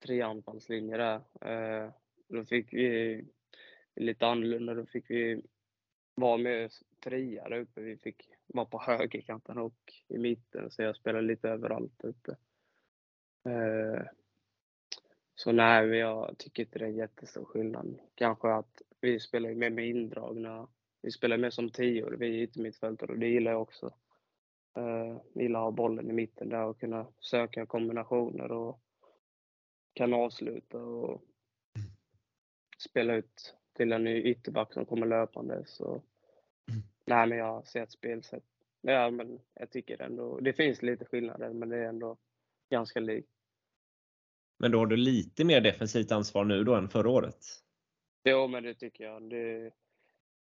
treanfallslinje 0.05 0.97
där. 0.97 1.21
Eh, 1.41 1.91
då 2.29 2.45
fick 2.45 2.73
vi 2.73 3.25
lite 3.97 4.27
annorlunda. 4.27 4.75
Då 4.75 4.87
fick 4.87 5.11
vi 5.11 5.43
vara 6.15 6.37
med 6.37 6.73
trea 7.07 7.49
där 7.49 7.59
uppe. 7.59 7.81
Vi 7.81 7.97
fick 7.97 8.29
vara 8.47 8.67
på 8.67 8.79
högerkanten 8.79 9.59
och 9.59 9.93
i 10.09 10.19
mitten, 10.19 10.71
så 10.71 10.83
jag 10.83 10.97
spelade 10.97 11.27
lite 11.27 11.49
överallt 11.49 11.93
där 11.97 12.09
uppe. 12.09 12.37
Eh, 13.51 14.03
så 15.35 15.53
nej, 15.53 15.87
jag 15.89 16.39
tycker 16.39 16.63
inte 16.63 16.79
det 16.79 16.85
är 16.85 16.89
jättestor 16.89 17.45
skillnad. 17.45 17.99
Kanske 18.15 18.49
att 18.49 18.83
vi 19.01 19.21
spelar 19.21 19.55
mer 19.55 19.71
med 19.71 19.89
indragna. 19.89 20.69
Vi 21.03 21.11
spelar 21.11 21.37
mer 21.37 21.51
som 21.51 21.71
tior, 21.71 22.17
vi 22.19 22.27
är 22.27 22.43
yttermittfältare 22.43 23.13
och 23.13 23.19
det 23.19 23.29
gillar 23.29 23.51
jag 23.51 23.63
också. 23.63 23.95
Uh, 24.79 25.21
gillar 25.35 25.61
att 25.61 25.65
ha 25.65 25.71
bollen 25.71 26.11
i 26.11 26.13
mitten 26.13 26.49
där 26.49 26.65
och 26.65 26.81
kunna 26.81 27.07
söka 27.21 27.67
kombinationer 27.67 28.53
och 28.53 28.81
kan 29.93 30.15
avsluta 30.15 30.79
och 30.79 31.23
spela 32.79 33.15
ut 33.15 33.57
till 33.73 33.93
en 33.93 34.05
ny 34.05 34.23
ytterback 34.23 34.73
som 34.73 34.87
kommer 34.87 35.07
löpande. 35.07 35.63
Så, 35.67 36.03
nej, 37.07 37.27
men 37.27 37.39
jag 37.39 37.67
ser 37.67 37.83
ett 37.83 37.93
spelsätt. 37.93 38.45
Ja, 38.81 39.11
men 39.11 39.41
jag 39.55 39.71
tycker 39.71 40.03
ändå, 40.03 40.41
det 40.41 40.53
finns 40.53 40.83
lite 40.83 41.05
skillnader, 41.05 41.53
men 41.53 41.69
det 41.69 41.77
är 41.77 41.89
ändå 41.89 42.17
ganska 42.71 43.01
likt. 43.01 43.31
Men 44.59 44.71
då 44.71 44.79
har 44.79 44.87
du 44.87 44.97
lite 44.97 45.45
mer 45.45 45.61
defensivt 45.61 46.13
ansvar 46.13 46.45
nu 46.45 46.65
då 46.65 46.75
än 46.75 46.89
förra 46.89 47.11
året? 47.11 47.45
Jo, 48.25 48.47
men 48.47 48.63
det 48.63 48.75
tycker 48.75 49.05
jag. 49.05 49.31
Det, 49.31 49.71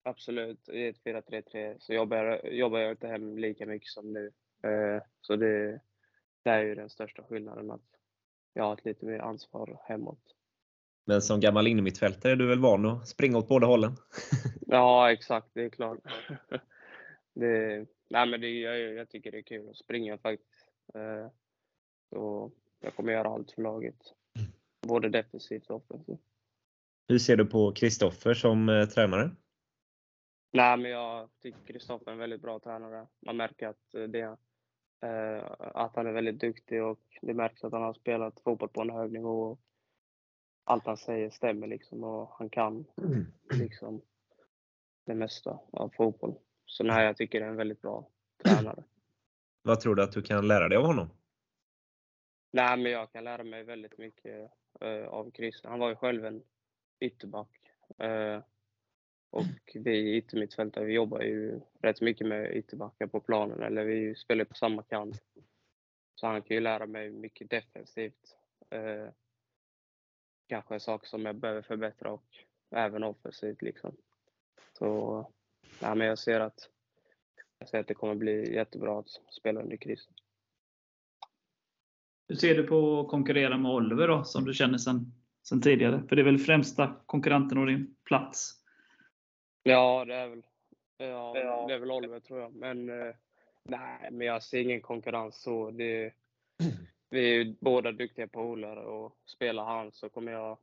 absolut, 0.02 0.68
i 0.68 0.86
ett 0.86 1.04
4-3-3 1.04 1.76
så 1.78 1.94
jobbar 1.94 2.16
jag, 2.16 2.54
jobbar 2.54 2.78
jag 2.78 2.90
inte 2.90 3.08
hem 3.08 3.38
lika 3.38 3.66
mycket 3.66 3.88
som 3.88 4.12
nu. 4.12 4.32
Eh, 4.62 5.02
så 5.20 5.36
det, 5.36 5.80
det 6.42 6.50
är 6.50 6.62
ju 6.62 6.74
den 6.74 6.90
största 6.90 7.22
skillnaden, 7.22 7.70
att 7.70 8.00
jag 8.52 8.64
har 8.64 8.72
ett 8.72 8.84
lite 8.84 9.06
mer 9.06 9.18
ansvar 9.18 9.80
hemåt. 9.84 10.34
Men 11.04 11.22
som 11.22 11.40
gammal 11.40 11.66
innermittfältare 11.66 12.32
är 12.32 12.36
du 12.36 12.46
väl 12.46 12.58
van 12.58 12.86
att 12.86 13.08
springa 13.08 13.38
åt 13.38 13.48
båda 13.48 13.66
hållen? 13.66 13.96
Ja, 14.66 15.12
exakt, 15.12 15.48
det 15.52 15.62
är 15.64 15.68
klart. 15.68 15.98
det, 17.34 17.86
nej, 18.10 18.28
men 18.28 18.40
det, 18.40 18.48
jag, 18.48 18.80
jag 18.80 19.08
tycker 19.08 19.30
det 19.32 19.38
är 19.38 19.42
kul 19.42 19.68
att 19.68 19.76
springa 19.76 20.18
faktiskt. 20.18 20.68
Eh, 20.94 21.30
så 22.10 22.52
jag 22.80 22.94
kommer 22.96 23.12
göra 23.12 23.28
allt 23.28 23.52
för 23.52 23.62
laget, 23.62 23.96
både 24.86 25.08
defensivt 25.08 25.70
och 25.70 25.76
offensivt. 25.76 26.20
Hur 27.08 27.18
ser 27.18 27.36
du 27.36 27.44
på 27.44 27.72
Kristoffer 27.72 28.34
som 28.34 28.68
eh, 28.68 28.86
tränare? 28.86 29.30
Nej, 30.52 30.76
men 30.76 30.90
jag 30.90 31.28
tycker 31.42 31.72
Kristoffer 31.72 32.08
är 32.08 32.12
en 32.12 32.18
väldigt 32.18 32.42
bra 32.42 32.58
tränare. 32.58 33.06
Man 33.26 33.36
märker 33.36 33.68
att, 33.68 33.94
eh, 33.94 34.02
det, 34.02 34.36
eh, 35.02 35.44
att 35.58 35.96
han 35.96 36.06
är 36.06 36.12
väldigt 36.12 36.40
duktig 36.40 36.82
och 36.82 37.00
det 37.22 37.34
märks 37.34 37.64
att 37.64 37.72
han 37.72 37.82
har 37.82 37.94
spelat 37.94 38.40
fotboll 38.40 38.68
på 38.68 38.80
en 38.80 38.90
hög 38.90 39.12
nivå. 39.12 39.42
Och 39.42 39.60
allt 40.64 40.86
han 40.86 40.96
säger 40.96 41.30
stämmer 41.30 41.66
liksom 41.66 42.04
och 42.04 42.30
han 42.38 42.50
kan 42.50 42.86
liksom 43.50 44.02
det 45.06 45.14
mesta 45.14 45.58
av 45.72 45.92
fotboll. 45.96 46.34
Så 46.66 46.84
nej, 46.84 47.06
jag 47.06 47.16
tycker 47.16 47.40
det 47.40 47.46
är 47.46 47.50
en 47.50 47.56
väldigt 47.56 47.82
bra 47.82 48.08
tränare. 48.44 48.84
Vad 49.62 49.80
tror 49.80 49.94
du 49.94 50.02
att 50.02 50.12
du 50.12 50.22
kan 50.22 50.48
lära 50.48 50.68
dig 50.68 50.78
av 50.78 50.86
honom? 50.86 51.10
Nej, 52.52 52.76
men 52.76 52.92
jag 52.92 53.12
kan 53.12 53.24
lära 53.24 53.44
mig 53.44 53.64
väldigt 53.64 53.98
mycket 53.98 54.50
eh, 54.80 55.06
av 55.06 55.30
Chris. 55.30 55.60
Han 55.64 55.78
var 55.78 55.88
ju 55.88 55.96
själv 55.96 56.24
en 56.24 56.42
ytterback. 57.00 57.50
Eh, 57.98 58.42
och 59.30 59.74
vi 59.74 60.16
yttermittfältare, 60.16 60.84
vi 60.84 60.92
jobbar 60.92 61.20
ju 61.20 61.60
rätt 61.82 62.00
mycket 62.00 62.26
med 62.26 62.56
ytterbackar 62.56 63.06
på 63.06 63.20
planen, 63.20 63.62
eller 63.62 63.84
vi 63.84 64.14
spelar 64.14 64.44
på 64.44 64.54
samma 64.54 64.82
kant. 64.82 65.22
Så 66.14 66.26
han 66.26 66.42
kan 66.42 66.54
ju 66.54 66.60
lära 66.60 66.86
mig 66.86 67.10
mycket 67.10 67.50
defensivt. 67.50 68.36
Eh, 68.70 69.08
kanske 70.46 70.80
saker 70.80 71.08
som 71.08 71.24
jag 71.24 71.36
behöver 71.36 71.62
förbättra 71.62 72.12
och 72.12 72.24
även 72.70 73.04
offensivt 73.04 73.62
liksom. 73.62 73.96
Så, 74.78 75.20
nej, 75.82 75.94
men 75.94 76.06
jag 76.06 76.18
ser 76.18 76.40
att 76.40 76.68
jag 77.58 77.68
ser 77.68 77.80
att 77.80 77.88
det 77.88 77.94
kommer 77.94 78.14
bli 78.14 78.54
jättebra 78.54 78.98
att 78.98 79.08
spela 79.08 79.60
under 79.60 79.76
Chris. 79.76 80.08
Hur 82.28 82.36
ser 82.36 82.54
du 82.54 82.62
på 82.62 83.00
att 83.00 83.08
konkurrera 83.08 83.58
med 83.58 83.72
Oliver 83.72 84.08
då, 84.08 84.24
som 84.24 84.44
du 84.44 84.54
känner 84.54 84.78
sedan 84.78 85.12
sen 85.48 85.62
tidigare? 85.62 86.02
För 86.08 86.16
det 86.16 86.22
är 86.22 86.24
väl 86.24 86.38
främsta 86.38 86.96
konkurrenten 87.06 87.58
och 87.58 87.66
din 87.66 87.96
plats? 88.04 88.52
Ja, 89.62 90.04
det 90.04 90.14
är 90.14 90.28
väl, 90.28 90.42
ja, 90.98 91.32
det 91.68 91.74
är 91.74 91.78
väl 91.78 91.90
Oliver 91.90 92.20
tror 92.20 92.40
jag. 92.40 92.54
Men 92.54 92.88
eh, 92.88 93.14
nej, 93.62 94.08
men 94.10 94.26
jag 94.26 94.42
ser 94.42 94.60
ingen 94.60 94.80
konkurrens 94.80 95.42
så. 95.42 95.70
Det, 95.70 96.12
vi 97.14 97.30
är 97.30 97.34
ju 97.34 97.56
båda 97.60 97.92
duktiga 97.92 98.28
polare 98.28 98.84
och 98.84 99.16
spelar 99.24 99.64
han 99.64 99.92
så 99.92 100.08
kommer 100.08 100.32
jag 100.32 100.58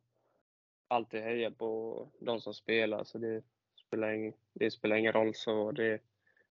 alltid 0.87 1.21
heja 1.23 1.51
på 1.51 2.07
de 2.19 2.41
som 2.41 2.53
spelar. 2.53 3.03
Så 3.03 3.17
det 3.17 3.43
spelar 3.87 4.11
ingen, 4.11 4.33
det 4.53 4.71
spelar 4.71 4.95
ingen 4.95 5.13
roll. 5.13 5.35
så 5.35 5.71
det, 5.71 6.01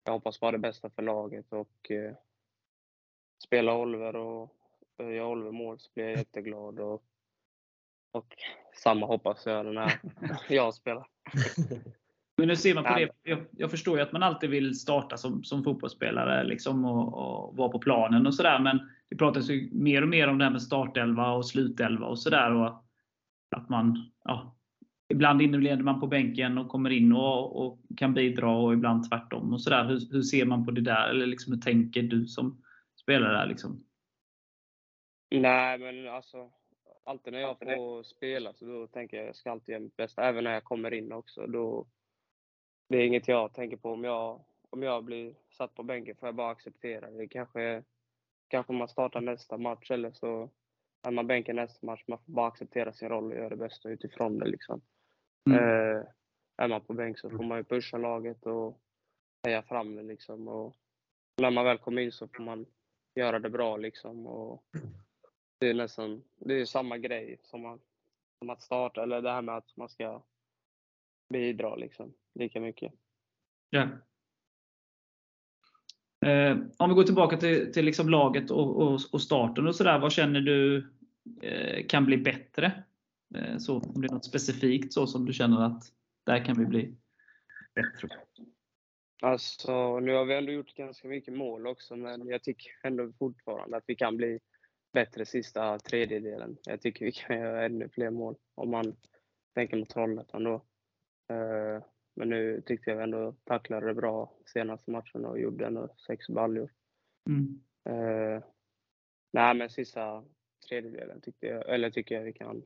Jag 0.04 0.14
hoppas 0.14 0.40
bara 0.40 0.52
det 0.52 0.58
bästa 0.58 0.90
för 0.90 1.02
laget 1.02 1.54
och 1.54 1.92
eh, 1.92 2.16
spela 3.44 3.78
Oliver 3.78 4.16
och 4.16 4.56
gör 4.98 5.26
Oliver 5.26 5.52
mål 5.52 5.80
så 5.80 5.92
blir 5.94 6.06
jag 6.06 6.18
jätteglad. 6.18 6.80
Och, 6.80 7.04
och 8.12 8.36
samma 8.74 9.06
hoppas 9.06 9.46
jag 9.46 9.66
när 9.66 10.00
jag 10.50 10.74
spelar. 10.74 11.08
Men 12.38 12.50
hur 12.50 12.56
ser 12.56 12.76
man 12.76 12.84
på 12.84 12.94
det? 12.94 13.10
Jag, 13.24 13.46
jag 13.52 13.72
förstår 13.72 13.98
ju 13.98 14.04
att 14.04 14.12
man 14.12 14.24
alltid 14.24 14.50
vill 14.50 14.80
starta 14.80 15.18
som, 15.18 15.44
som 15.44 15.64
fotbollsspelare 15.64 16.44
liksom, 16.44 16.86
och, 16.86 17.14
och 17.14 17.58
vara 17.58 17.70
på 17.70 17.80
planen 17.80 18.28
och 18.28 18.36
sådär. 18.36 18.60
Men 18.60 18.80
det 19.10 19.16
pratas 19.16 19.50
ju 19.50 19.70
mer 19.74 20.02
och 20.02 20.08
mer 20.08 20.28
om 20.28 20.38
det 20.38 20.44
här 20.44 20.52
med 20.52 20.62
startelva 20.62 21.32
och 21.32 21.48
slutelva 21.48 22.06
och 22.06 22.20
sådär. 22.20 22.52
och 22.56 22.86
Att 23.56 23.70
man, 23.70 24.12
ja, 24.24 24.58
ibland 25.10 25.42
inleder 25.42 25.84
man 25.84 26.00
på 26.00 26.08
bänken 26.08 26.58
och 26.58 26.70
kommer 26.70 26.90
in 26.90 27.14
och, 27.14 27.66
och 27.66 27.80
kan 27.98 28.14
bidra 28.14 28.50
och 28.50 28.74
ibland 28.74 29.10
tvärtom. 29.10 29.54
och 29.54 29.62
sådär. 29.62 29.86
Hur, 29.86 30.12
hur 30.12 30.22
ser 30.22 30.46
man 30.46 30.66
på 30.66 30.72
det 30.72 30.82
där? 30.82 31.10
Eller 31.10 31.26
liksom, 31.26 31.54
hur 31.54 31.62
tänker 31.62 32.04
du 32.04 32.26
som 32.26 32.64
spelare? 33.02 33.38
där, 33.38 33.46
Liksom? 33.46 33.86
Nej, 35.32 35.78
men 35.78 36.08
alltså 36.08 36.52
alltid 37.04 37.34
när 37.34 37.40
jag 37.40 37.60
får 37.60 38.04
spela 38.04 38.54
så 38.54 38.66
då 38.66 38.88
tänker 38.88 39.18
jag 39.18 39.28
jag 39.28 39.36
ska 39.36 39.52
alltid 39.52 39.74
göra 39.74 39.84
mitt 39.84 39.96
bästa. 39.96 40.24
Även 40.24 40.44
när 40.44 40.54
jag 40.54 40.64
kommer 40.64 40.94
in 40.94 41.12
också. 41.12 41.48
Då, 41.48 41.88
det 42.94 43.00
är 43.00 43.08
inget 43.08 43.28
jag 43.28 43.54
tänker 43.54 43.78
på. 43.78 43.92
Om 43.92 44.04
jag, 44.04 44.40
om 44.70 44.84
jag 44.84 45.04
blir 45.04 45.36
satt 45.50 45.76
på 45.76 45.84
bänken 45.84 46.16
får 46.16 46.28
jag 46.28 46.36
bara 46.36 46.52
acceptera 46.52 47.12
det. 47.12 47.28
Kanske, 47.28 47.84
kanske 48.48 48.74
man 48.74 48.88
startar 48.88 49.22
nästa 49.22 49.58
match 49.58 49.92
eller 49.92 50.12
så 50.12 50.50
är 51.08 51.12
man 51.12 51.28
bänken 51.28 51.56
nästa 51.56 51.86
match. 51.86 52.04
Man 52.08 52.18
får 52.18 52.32
bara 52.32 52.48
acceptera 52.48 52.94
sin 52.94 53.10
roll 53.10 53.32
och 53.32 53.38
göra 53.38 53.50
det 53.50 53.56
bästa 53.56 53.90
utifrån 53.90 54.40
det. 54.40 54.46
Liksom. 54.46 54.82
Mm. 55.50 55.60
Eh, 55.60 56.04
är 56.58 56.68
man 56.68 56.82
på 56.82 56.94
bänk 56.94 57.20
så 57.20 57.30
får 57.30 57.44
man 57.44 57.58
ju 57.58 57.64
pusha 57.64 57.98
laget 57.98 58.46
och 58.46 58.80
heja 59.44 59.62
fram 59.62 59.96
det. 59.96 60.04
Liksom. 60.04 60.48
Och 60.48 60.76
när 61.42 61.52
man 61.52 61.66
väl 61.66 61.78
kommer 61.78 62.02
in 62.02 62.12
så 62.12 62.28
får 62.28 62.44
man 62.44 62.66
göra 63.16 63.40
det 63.40 63.50
bra. 63.50 63.78
Liksom. 63.78 64.28
Och 64.28 64.64
det 65.60 65.70
är 65.70 65.74
nästan 65.74 66.24
det 66.36 66.62
är 66.62 66.66
samma 66.66 66.98
grej 66.98 67.40
som, 67.44 67.62
man, 67.62 67.80
som 68.40 68.50
att 68.50 68.62
starta, 68.62 69.04
eller 69.04 69.22
det 69.22 69.32
här 69.32 69.42
med 69.42 69.58
att 69.58 69.78
man 69.78 69.90
ska 69.90 70.22
bidra 71.30 71.76
liksom, 71.76 72.14
lika 72.36 72.60
mycket. 72.60 72.94
Ja. 73.70 73.88
Eh, 76.26 76.58
om 76.78 76.90
vi 76.90 76.96
går 76.96 77.04
tillbaka 77.04 77.38
till, 77.38 77.74
till 77.74 77.86
liksom 77.86 78.10
laget 78.10 78.52
och, 78.52 78.82
och, 78.82 79.02
och 79.12 79.22
starten 79.22 79.68
och 79.68 79.76
sådär. 79.76 80.00
Vad 80.00 80.12
känner 80.12 80.42
du 80.42 80.78
eh, 81.42 81.86
kan 81.88 82.06
bli 82.06 82.18
bättre 82.18 82.84
Eh, 83.36 83.58
så, 83.58 83.80
om 83.80 84.02
det 84.02 84.08
är 84.08 84.14
något 84.14 84.26
specifikt 84.26 84.94
så 84.94 85.08
som 85.08 85.26
du 85.26 85.34
känner 85.34 85.66
att 85.66 85.84
där 86.24 86.46
kan 86.46 86.60
vi 86.60 86.66
bli 86.66 86.96
bättre? 87.76 88.08
Alltså, 89.22 90.00
nu 90.00 90.14
har 90.14 90.26
vi 90.26 90.36
ändå 90.36 90.52
gjort 90.52 90.76
ganska 90.76 91.08
mycket 91.08 91.34
mål 91.34 91.68
också, 91.68 91.96
men 91.96 92.28
jag 92.28 92.44
tycker 92.44 92.72
ändå 92.84 93.12
fortfarande 93.20 93.78
att 93.78 93.84
vi 93.88 93.96
kan 93.96 94.18
bli 94.18 94.40
bättre 94.94 95.26
sista 95.26 95.80
tredjedelen. 95.80 96.58
Jag 96.64 96.82
tycker 96.82 97.06
vi 97.06 97.12
kan 97.12 97.40
göra 97.40 97.66
ännu 97.66 97.90
fler 97.90 98.10
mål 98.10 98.36
om 98.56 98.72
man 98.72 98.96
tänker 99.56 99.78
mot 99.78 99.90
Trollhättan 99.90 100.44
då. 100.44 100.66
Eh, 101.30 101.84
men 102.16 102.30
nu 102.30 102.62
tyckte 102.66 102.92
jag 102.92 103.04
ändå 103.04 103.36
tacklade 103.44 103.88
det 103.88 103.94
bra 103.94 104.34
senaste 104.46 104.92
matchen 104.92 105.26
och 105.26 105.40
gjorde 105.40 105.66
ändå 105.66 105.96
sex 106.08 106.28
baljor. 106.28 106.72
Mm. 107.30 107.62
Eh, 107.90 108.44
nej, 109.34 109.54
men 109.56 109.70
sista 109.70 110.24
tredjedelen 110.70 111.22
tyckte 111.22 111.46
jag, 111.48 111.70
eller 111.70 111.90
tycker 111.90 112.16
jag 112.16 112.24
vi 112.24 112.34
kan 112.34 112.64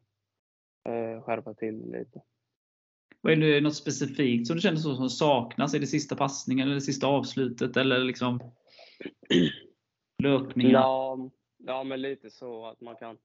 eh, 0.89 1.21
skärpa 1.21 1.53
till 1.53 1.91
lite. 1.91 2.21
Vad 3.21 3.33
är 3.33 3.37
det 3.37 3.61
något 3.61 3.75
specifikt 3.75 4.47
som 4.47 4.55
du 4.55 4.61
känner 4.61 4.77
så 4.77 4.95
som 4.95 5.09
saknas? 5.09 5.73
Är 5.73 5.79
det 5.79 5.87
sista 5.87 6.15
passningen 6.15 6.67
eller 6.67 6.75
det 6.75 6.81
sista 6.81 7.07
avslutet 7.07 7.77
eller 7.77 7.99
liksom 7.99 8.39
löpningar? 10.23 10.71
Ja, 10.71 11.29
ja, 11.57 11.83
men 11.83 12.01
lite 12.01 12.29
så 12.29 12.65
att 12.65 12.81
man 12.81 12.95
kan, 12.95 13.17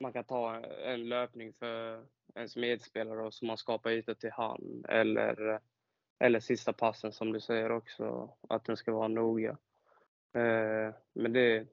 man 0.00 0.12
kan 0.12 0.24
ta 0.24 0.56
en 0.64 1.08
löpning 1.08 1.52
för 1.52 2.06
ens 2.34 2.56
medspelare 2.56 3.26
och 3.26 3.34
så 3.34 3.44
man 3.44 3.58
skapar 3.58 3.90
ytor 3.90 4.14
till 4.14 4.30
han 4.30 4.84
eller, 4.88 5.60
eller 6.18 6.40
sista 6.40 6.72
passen 6.72 7.12
som 7.12 7.32
du 7.32 7.40
säger 7.40 7.72
också, 7.72 8.36
att 8.48 8.64
den 8.64 8.76
ska 8.76 8.92
vara 8.92 9.08
noga. 9.08 9.58
Eh, 10.32 10.94
men 11.12 11.32
det, 11.32 11.66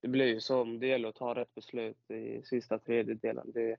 det 0.00 0.08
blir 0.08 0.26
ju 0.26 0.40
så, 0.40 0.64
det 0.64 0.86
gäller 0.86 1.08
att 1.08 1.16
ta 1.16 1.34
rätt 1.34 1.54
beslut 1.54 2.10
i 2.10 2.42
sista 2.42 2.78
tredjedelen. 2.78 3.52
Det, 3.52 3.76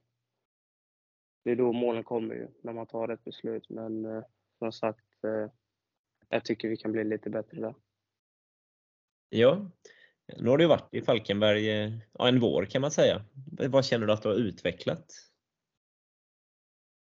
det 1.43 1.51
är 1.51 1.55
då 1.55 1.71
målen 1.71 2.03
kommer 2.03 2.35
ju, 2.35 2.47
när 2.61 2.73
man 2.73 2.87
tar 2.87 3.07
rätt 3.07 3.23
beslut. 3.23 3.69
Men 3.69 4.05
eh, 4.05 4.23
som 4.59 4.71
sagt, 4.71 5.23
eh, 5.23 5.51
jag 6.29 6.45
tycker 6.45 6.69
vi 6.69 6.77
kan 6.77 6.91
bli 6.91 7.03
lite 7.03 7.29
bättre 7.29 7.61
där. 7.61 7.75
Ja, 9.29 9.71
nu 10.37 10.49
har 10.49 10.57
du 10.57 10.65
varit 10.65 10.93
i 10.93 11.01
Falkenberg 11.01 11.69
eh, 11.69 11.91
ja, 12.13 12.27
en 12.27 12.39
vår 12.39 12.65
kan 12.65 12.81
man 12.81 12.91
säga. 12.91 13.21
Vad 13.69 13.85
känner 13.85 14.07
du 14.07 14.13
att 14.13 14.21
du 14.21 14.29
har 14.29 14.35
utvecklat? 14.35 15.05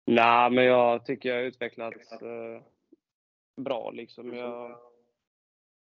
Nej, 0.06 0.52
men 0.52 0.66
jag 0.66 1.06
tycker 1.06 1.30
jag 1.30 1.36
har 1.36 1.44
utvecklats 1.44 2.12
eh, 2.12 2.62
bra 3.58 3.92
liksom. 3.92 4.34
Jag 4.34 4.78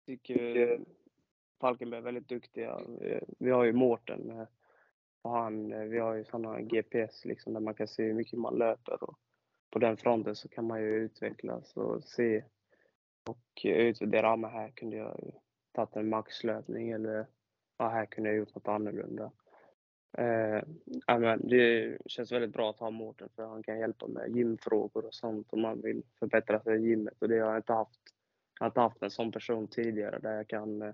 tycker 0.05 0.79
Falkenberg 1.61 1.97
är 1.97 2.03
väldigt 2.03 2.29
duktiga. 2.29 2.81
Vi 3.39 3.51
har 3.51 3.63
ju 3.63 3.73
Mårten 3.73 4.29
eh, 4.29 4.47
och 5.21 5.31
han, 5.31 5.71
eh, 5.71 5.83
vi 5.83 5.99
har 5.99 6.13
ju 6.13 6.25
sådana 6.25 6.61
GPS 6.61 7.25
liksom 7.25 7.53
där 7.53 7.59
man 7.59 7.75
kan 7.75 7.87
se 7.87 8.03
hur 8.03 8.13
mycket 8.13 8.39
man 8.39 8.57
löper 8.57 9.03
och 9.03 9.19
på 9.69 9.79
den 9.79 9.97
fronten 9.97 10.35
så 10.35 10.49
kan 10.49 10.67
man 10.67 10.81
ju 10.81 10.87
utvecklas 10.87 11.77
och 11.77 12.03
se 12.03 12.43
och 13.29 13.61
utvärdera, 13.63 14.35
men 14.35 14.51
här 14.51 14.69
kunde 14.69 14.97
jag 14.97 15.19
ju 15.23 15.31
tagit 15.73 15.95
en 15.95 16.09
maxlöpning 16.09 16.91
eller 16.91 17.27
ja, 17.77 17.89
här 17.89 18.05
kunde 18.05 18.29
jag 18.29 18.37
gjort 18.37 18.55
något 18.55 18.67
annorlunda. 18.67 19.31
Eh, 20.17 20.63
men 21.19 21.47
det 21.47 21.97
känns 22.05 22.31
väldigt 22.31 22.53
bra 22.53 22.69
att 22.69 22.79
ha 22.79 22.89
Mårten 22.89 23.29
för 23.35 23.45
han 23.45 23.63
kan 23.63 23.79
hjälpa 23.79 24.07
med 24.07 24.35
gymfrågor 24.35 25.05
och 25.05 25.13
sånt 25.13 25.53
om 25.53 25.61
man 25.61 25.81
vill 25.81 26.03
förbättra 26.19 26.59
sig 26.63 26.77
i 26.77 26.87
gymmet 26.89 27.21
och 27.21 27.29
det 27.29 27.39
har 27.39 27.49
jag 27.49 27.57
inte 27.57 27.73
haft. 27.73 27.99
Jag 28.59 28.65
har 28.65 28.69
inte 28.69 28.79
haft 28.79 29.01
en 29.01 29.11
sån 29.11 29.31
person 29.31 29.67
tidigare 29.67 30.19
där 30.19 30.35
jag 30.35 30.47
kan 30.47 30.81
eh, 30.81 30.93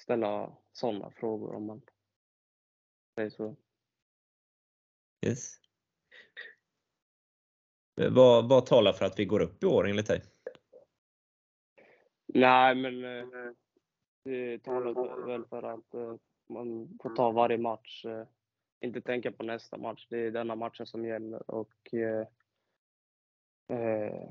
ställa 0.00 0.52
sådana 0.72 1.10
frågor 1.10 1.54
om 1.54 1.66
man 1.66 1.82
säger 3.14 3.30
så. 3.30 3.56
Yes. 5.26 5.54
Eh, 8.00 8.10
vad, 8.10 8.48
vad 8.48 8.66
talar 8.66 8.92
för 8.92 9.04
att 9.04 9.18
vi 9.18 9.24
går 9.24 9.40
upp 9.40 9.62
i 9.62 9.66
år 9.66 9.88
enligt 9.88 10.06
dig? 10.06 10.22
Nej, 12.34 12.74
men 12.74 13.04
eh, 13.04 13.26
det 14.24 14.58
talar 14.58 15.26
väl 15.26 15.44
för 15.44 15.62
att 15.62 15.94
eh, 15.94 16.14
man 16.48 16.98
får 17.02 17.10
ta 17.10 17.30
varje 17.30 17.58
match. 17.58 18.04
Eh, 18.04 18.26
inte 18.80 19.00
tänka 19.00 19.32
på 19.32 19.42
nästa 19.42 19.78
match. 19.78 20.06
Det 20.10 20.18
är 20.18 20.30
denna 20.30 20.56
matchen 20.56 20.86
som 20.86 21.04
gäller 21.04 21.50
och 21.50 21.94
eh, 21.94 22.26
eh, 23.78 24.28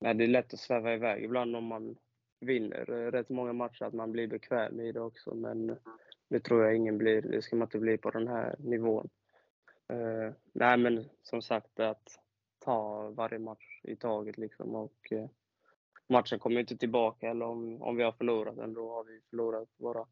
nej, 0.00 0.14
det 0.14 0.24
är 0.24 0.28
lätt 0.28 0.54
att 0.54 0.60
sväva 0.60 0.94
iväg 0.94 1.24
ibland 1.24 1.56
om 1.56 1.64
man 1.64 1.96
vinner 2.40 2.84
rätt 3.10 3.28
många 3.28 3.52
matcher, 3.52 3.84
att 3.84 3.94
man 3.94 4.12
blir 4.12 4.26
bekväm 4.26 4.80
i 4.80 4.92
det 4.92 5.00
också. 5.00 5.34
Men 5.34 5.76
det 6.28 6.40
tror 6.40 6.64
jag 6.64 6.76
ingen 6.76 6.98
blir. 6.98 7.22
Det 7.22 7.42
ska 7.42 7.56
man 7.56 7.66
inte 7.66 7.78
bli 7.78 7.98
på 7.98 8.10
den 8.10 8.28
här 8.28 8.56
nivån. 8.58 9.08
Eh, 9.88 10.32
nej, 10.52 10.78
men 10.78 11.08
som 11.22 11.42
sagt 11.42 11.80
att 11.80 12.18
ta 12.58 13.10
varje 13.10 13.38
match 13.38 13.80
i 13.82 13.96
taget 13.96 14.38
liksom 14.38 14.74
och 14.74 15.12
eh, 15.12 15.28
matchen 16.08 16.38
kommer 16.38 16.60
inte 16.60 16.76
tillbaka 16.76 17.30
eller 17.30 17.44
om, 17.44 17.82
om 17.82 17.96
vi 17.96 18.02
har 18.02 18.12
förlorat 18.12 18.56
den, 18.56 18.74
då 18.74 18.92
har 18.92 19.04
vi 19.04 19.20
förlorat 19.30 19.68
våra 19.76 20.06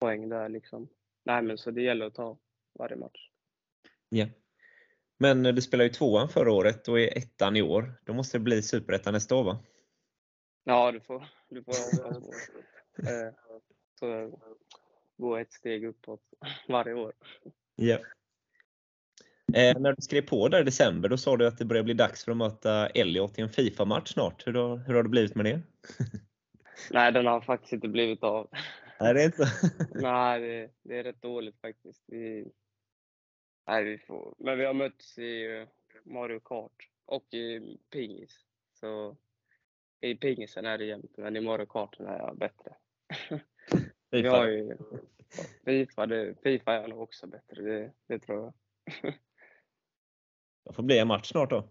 poäng 0.00 0.28
där 0.28 0.48
liksom. 0.48 0.88
Nej, 1.24 1.42
men 1.42 1.58
så 1.58 1.70
det 1.70 1.82
gäller 1.82 2.06
att 2.06 2.14
ta 2.14 2.38
varje 2.78 2.96
match. 2.96 3.30
Ja. 4.08 4.26
Men 5.18 5.42
du 5.42 5.62
spelade 5.62 5.88
ju 5.88 5.92
tvåan 5.92 6.28
förra 6.28 6.52
året 6.52 6.88
och 6.88 7.00
är 7.00 7.18
ettan 7.18 7.56
i 7.56 7.62
år. 7.62 7.94
Då 8.04 8.12
måste 8.12 8.38
det 8.38 8.42
bli 8.42 8.62
superettan 8.62 9.12
nästa 9.12 9.36
år 9.36 9.44
va? 9.44 9.58
Ja, 10.64 10.92
du 10.92 11.00
får, 11.00 11.28
du 11.48 11.64
får. 11.64 11.74
Eh, 12.98 13.34
så 13.98 14.38
gå 15.16 15.36
ett 15.36 15.52
steg 15.52 15.84
uppåt 15.84 16.20
varje 16.68 16.94
år. 16.94 17.12
Ja. 17.76 17.98
Eh, 19.54 19.80
när 19.80 19.92
du 19.92 20.02
skrev 20.02 20.22
på 20.22 20.48
där 20.48 20.60
i 20.60 20.64
december, 20.64 21.08
då 21.08 21.16
sa 21.16 21.36
du 21.36 21.46
att 21.46 21.58
det 21.58 21.64
börjar 21.64 21.82
bli 21.82 21.94
dags 21.94 22.24
för 22.24 22.32
att 22.32 22.38
möta 22.38 22.86
Elliot 22.86 23.38
i 23.38 23.42
en 23.42 23.48
Fifa-match 23.48 24.12
snart. 24.12 24.46
Hur, 24.46 24.52
då, 24.52 24.76
hur 24.76 24.94
har 24.94 25.02
det 25.02 25.08
blivit 25.08 25.34
med 25.34 25.44
det? 25.44 25.60
Nej, 26.90 27.12
den 27.12 27.26
har 27.26 27.40
faktiskt 27.40 27.72
inte 27.72 27.88
blivit 27.88 28.22
av. 28.22 28.48
Nej, 29.00 29.14
det 29.14 29.22
är 29.22 29.26
inte 29.26 29.46
Nej, 30.00 30.40
det, 30.40 30.70
det, 30.82 30.98
är 30.98 31.04
rätt 31.04 31.22
dåligt 31.22 31.60
faktiskt. 31.60 32.02
Vi, 32.06 32.52
nej, 33.66 33.84
vi 33.84 33.98
får, 33.98 34.34
men 34.38 34.58
vi 34.58 34.64
har 34.64 34.74
mötts 34.74 35.18
i 35.18 35.66
Mario 36.04 36.40
Kart 36.40 36.88
och 37.06 37.34
i 37.34 37.78
pingis. 37.90 38.44
Så 38.80 39.16
i 40.00 40.14
pingisen 40.14 40.66
är 40.66 40.78
det 40.78 40.84
jämnt, 40.84 41.16
men 41.16 41.36
i 41.36 41.40
Mario 41.40 41.66
Kart 41.66 42.00
är 42.00 42.18
jag 42.18 42.38
bättre. 42.38 42.76
Vi 44.10 44.26
har 44.26 44.46
ju 44.46 44.76
Fifa, 45.64 46.06
det, 46.06 46.34
Fifa 46.42 46.72
är 46.72 46.88
nog 46.88 47.00
också 47.00 47.26
bättre, 47.26 47.62
det, 47.62 47.92
det 48.06 48.18
tror 48.18 48.38
jag. 48.44 48.54
Det 50.68 50.74
får 50.74 50.82
bli 50.82 50.98
en 50.98 51.08
match 51.08 51.30
snart 51.30 51.50
då. 51.50 51.68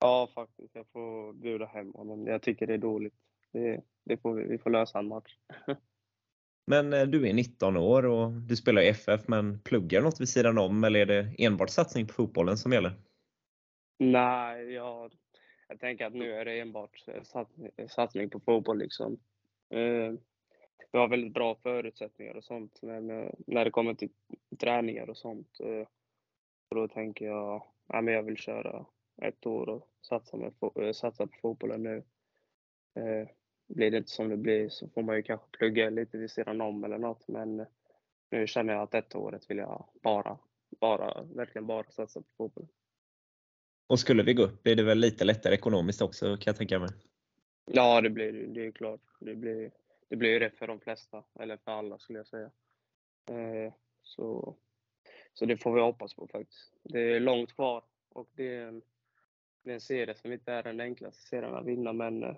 Ja, 0.00 0.28
faktiskt. 0.34 0.74
Jag 0.74 0.86
får 0.92 1.32
bjuda 1.32 1.66
hem 1.66 1.92
honom. 1.94 2.26
Jag 2.26 2.42
tycker 2.42 2.66
det 2.66 2.74
är 2.74 2.78
dåligt. 2.78 3.14
Det, 3.52 3.80
det 4.04 4.16
får 4.16 4.34
vi, 4.34 4.48
vi 4.48 4.58
får 4.58 4.70
lösa 4.70 4.98
en 4.98 5.08
match. 5.08 5.36
Men 6.66 6.92
eh, 6.92 7.02
du 7.02 7.28
är 7.28 7.34
19 7.34 7.76
år 7.76 8.06
och 8.06 8.32
du 8.32 8.56
spelar 8.56 8.82
i 8.82 8.88
FF, 8.88 9.28
men 9.28 9.60
pluggar 9.60 10.02
något 10.02 10.20
vid 10.20 10.28
sidan 10.28 10.58
om 10.58 10.84
eller 10.84 11.00
är 11.00 11.06
det 11.06 11.34
enbart 11.38 11.70
satsning 11.70 12.06
på 12.06 12.12
fotbollen 12.12 12.56
som 12.56 12.72
gäller? 12.72 12.92
Nej, 13.98 14.72
jag, 14.72 15.12
jag 15.68 15.80
tänker 15.80 16.06
att 16.06 16.14
nu 16.14 16.32
är 16.32 16.44
det 16.44 16.60
enbart 16.60 17.04
satsning 17.88 18.30
på 18.30 18.40
fotboll. 18.40 18.78
Liksom. 18.78 19.12
Eh, 19.70 20.12
vi 20.92 20.98
har 20.98 21.08
väldigt 21.08 21.34
bra 21.34 21.54
förutsättningar 21.54 22.34
och 22.34 22.44
sånt 22.44 22.78
men 22.82 23.06
när 23.46 23.64
det 23.64 23.70
kommer 23.70 23.94
till 23.94 24.10
träningar 24.60 25.10
och 25.10 25.18
sånt. 25.18 25.60
Eh, 25.60 25.88
då 26.70 26.88
tänker 26.88 27.26
jag 27.26 27.64
att 27.90 28.12
jag 28.12 28.22
vill 28.22 28.36
köra 28.36 28.86
ett 29.22 29.46
år 29.46 29.68
och 29.68 29.88
satsa, 30.02 30.36
med, 30.36 30.96
satsa 30.96 31.26
på 31.26 31.36
fotbollen 31.42 31.82
nu. 31.82 32.04
Blir 33.68 33.90
det 33.90 33.96
inte 33.96 34.10
som 34.10 34.28
det 34.28 34.36
blir 34.36 34.68
så 34.68 34.88
får 34.88 35.02
man 35.02 35.16
ju 35.16 35.22
kanske 35.22 35.46
plugga 35.50 35.90
lite 35.90 36.18
vid 36.18 36.30
sidan 36.30 36.60
om 36.60 36.84
eller 36.84 36.98
något. 36.98 37.28
Men 37.28 37.66
nu 38.30 38.46
känner 38.46 38.72
jag 38.72 38.82
att 38.82 38.90
detta 38.90 39.18
året 39.18 39.50
vill 39.50 39.58
jag 39.58 39.86
bara, 40.02 40.38
bara, 40.80 41.22
verkligen 41.22 41.66
bara 41.66 41.90
satsa 41.90 42.20
på 42.20 42.28
fotboll. 42.36 42.68
Och 43.86 44.00
skulle 44.00 44.22
vi 44.22 44.34
gå 44.34 44.42
upp 44.42 44.62
blir 44.62 44.76
det 44.76 44.82
väl 44.82 44.98
lite 44.98 45.24
lättare 45.24 45.54
ekonomiskt 45.54 46.02
också 46.02 46.36
kan 46.36 46.42
jag 46.46 46.56
tänka 46.56 46.78
mig? 46.78 46.88
Ja, 47.64 48.00
det 48.00 48.10
blir 48.10 48.32
det. 48.32 48.66
är 48.66 48.72
klart. 48.72 49.00
Det 49.20 49.34
blir, 49.34 49.70
det 50.08 50.16
blir 50.16 50.30
ju 50.30 50.38
det 50.38 50.50
för 50.50 50.66
de 50.66 50.80
flesta, 50.80 51.24
eller 51.40 51.56
för 51.56 51.70
alla 51.72 51.98
skulle 51.98 52.18
jag 52.18 52.26
säga. 52.26 52.50
Eh, 53.30 53.72
så, 54.02 54.56
så 55.34 55.46
det 55.46 55.56
får 55.56 55.74
vi 55.74 55.80
hoppas 55.80 56.14
på 56.14 56.26
faktiskt. 56.26 56.72
Det 56.82 57.00
är 57.00 57.20
långt 57.20 57.52
kvar 57.54 57.84
och 58.08 58.28
det 58.34 58.56
är 58.56 58.66
en, 58.66 58.82
det 59.62 59.70
är 59.70 59.74
en 59.74 59.80
serie 59.80 60.14
som 60.14 60.32
inte 60.32 60.52
är 60.52 60.62
den 60.62 60.80
enklaste 60.80 61.22
serien 61.22 61.54
att 61.54 61.66
vinna 61.66 61.92
men 61.92 62.22
eh, 62.22 62.36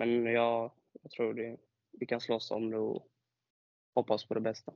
men 0.00 0.24
jag, 0.24 0.72
jag 1.02 1.10
tror 1.10 1.34
det, 1.34 1.56
vi 1.92 2.06
kan 2.06 2.20
slåss 2.20 2.50
om 2.50 2.70
det 2.70 2.78
och 2.78 3.06
hoppas 3.94 4.24
på 4.24 4.34
det 4.34 4.40
bästa. 4.40 4.72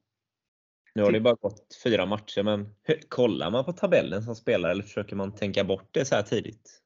Nu 0.95 1.03
har 1.03 1.13
det 1.13 1.21
bara 1.21 1.35
gått 1.35 1.77
fyra 1.85 2.07
matcher, 2.07 2.43
men 2.43 2.75
kollar 3.09 3.51
man 3.51 3.65
på 3.65 3.73
tabellen 3.73 4.23
som 4.23 4.35
spelare 4.35 4.73
eller 4.73 4.83
försöker 4.83 5.17
man 5.17 5.35
tänka 5.35 5.65
bort 5.65 5.89
det 5.91 6.05
så 6.05 6.15
här 6.15 6.23
tidigt? 6.23 6.83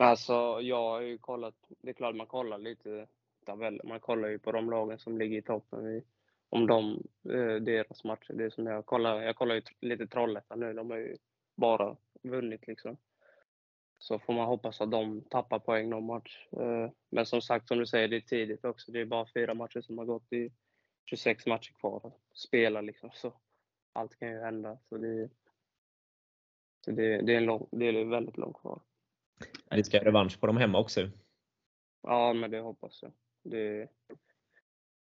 Alltså, 0.00 0.60
jag 0.60 0.90
har 0.90 1.00
ju 1.00 1.18
kollat. 1.18 1.54
Det 1.82 1.88
är 1.88 1.94
klart 1.94 2.16
man 2.16 2.26
kollar 2.26 2.58
lite 2.58 3.06
tabellen. 3.46 3.88
Man 3.88 4.00
kollar 4.00 4.28
ju 4.28 4.38
på 4.38 4.52
de 4.52 4.70
lagen 4.70 4.98
som 4.98 5.18
ligger 5.18 5.38
i 5.38 5.42
toppen. 5.42 5.84
Vi 5.84 6.04
om 6.54 6.66
de, 6.66 7.02
eh, 7.34 7.54
deras 7.54 8.04
matcher. 8.04 8.32
Det 8.32 8.44
är 8.44 8.50
som 8.50 8.66
jag 8.66 8.86
kollar, 8.86 9.22
jag 9.22 9.36
kollar 9.36 9.54
ju 9.54 9.62
lite 9.80 10.06
Trollhättan 10.06 10.60
nu, 10.60 10.72
de 10.72 10.90
har 10.90 10.96
ju 10.96 11.16
bara 11.56 11.96
vunnit 12.22 12.66
liksom. 12.66 12.96
Så 13.98 14.18
får 14.18 14.32
man 14.32 14.46
hoppas 14.46 14.80
att 14.80 14.90
de 14.90 15.20
tappar 15.20 15.58
poäng 15.58 15.88
någon 15.88 16.06
match. 16.06 16.48
Eh, 16.52 16.90
men 17.10 17.26
som 17.26 17.42
sagt, 17.42 17.68
som 17.68 17.78
du 17.78 17.86
säger, 17.86 18.08
det 18.08 18.16
är 18.16 18.20
tidigt 18.20 18.64
också. 18.64 18.92
Det 18.92 19.00
är 19.00 19.04
bara 19.04 19.26
fyra 19.34 19.54
matcher 19.54 19.80
som 19.80 19.98
har 19.98 20.04
gått. 20.04 20.32
Är 20.32 20.50
26 21.10 21.46
matcher 21.46 21.72
kvar 21.72 22.00
att 22.04 22.38
spela 22.38 22.80
liksom. 22.80 23.10
Så 23.14 23.32
allt 23.92 24.18
kan 24.18 24.30
ju 24.30 24.40
hända. 24.40 24.78
Så 24.88 24.96
det, 24.98 25.28
så 26.84 26.90
det, 26.90 27.22
det, 27.22 27.32
är, 27.32 27.36
en 27.36 27.44
lång, 27.44 27.68
det 27.70 27.86
är 27.86 28.04
väldigt 28.04 28.36
långt 28.36 28.56
kvar. 28.56 28.80
Ni 29.70 29.84
ska 29.84 29.98
ha 29.98 30.04
revansch 30.04 30.40
på 30.40 30.46
dem 30.46 30.56
hemma 30.56 30.78
också? 30.78 31.10
Ja, 32.02 32.32
men 32.32 32.50
det 32.50 32.60
hoppas 32.60 33.02
jag. 33.02 33.12
Det, 33.42 33.88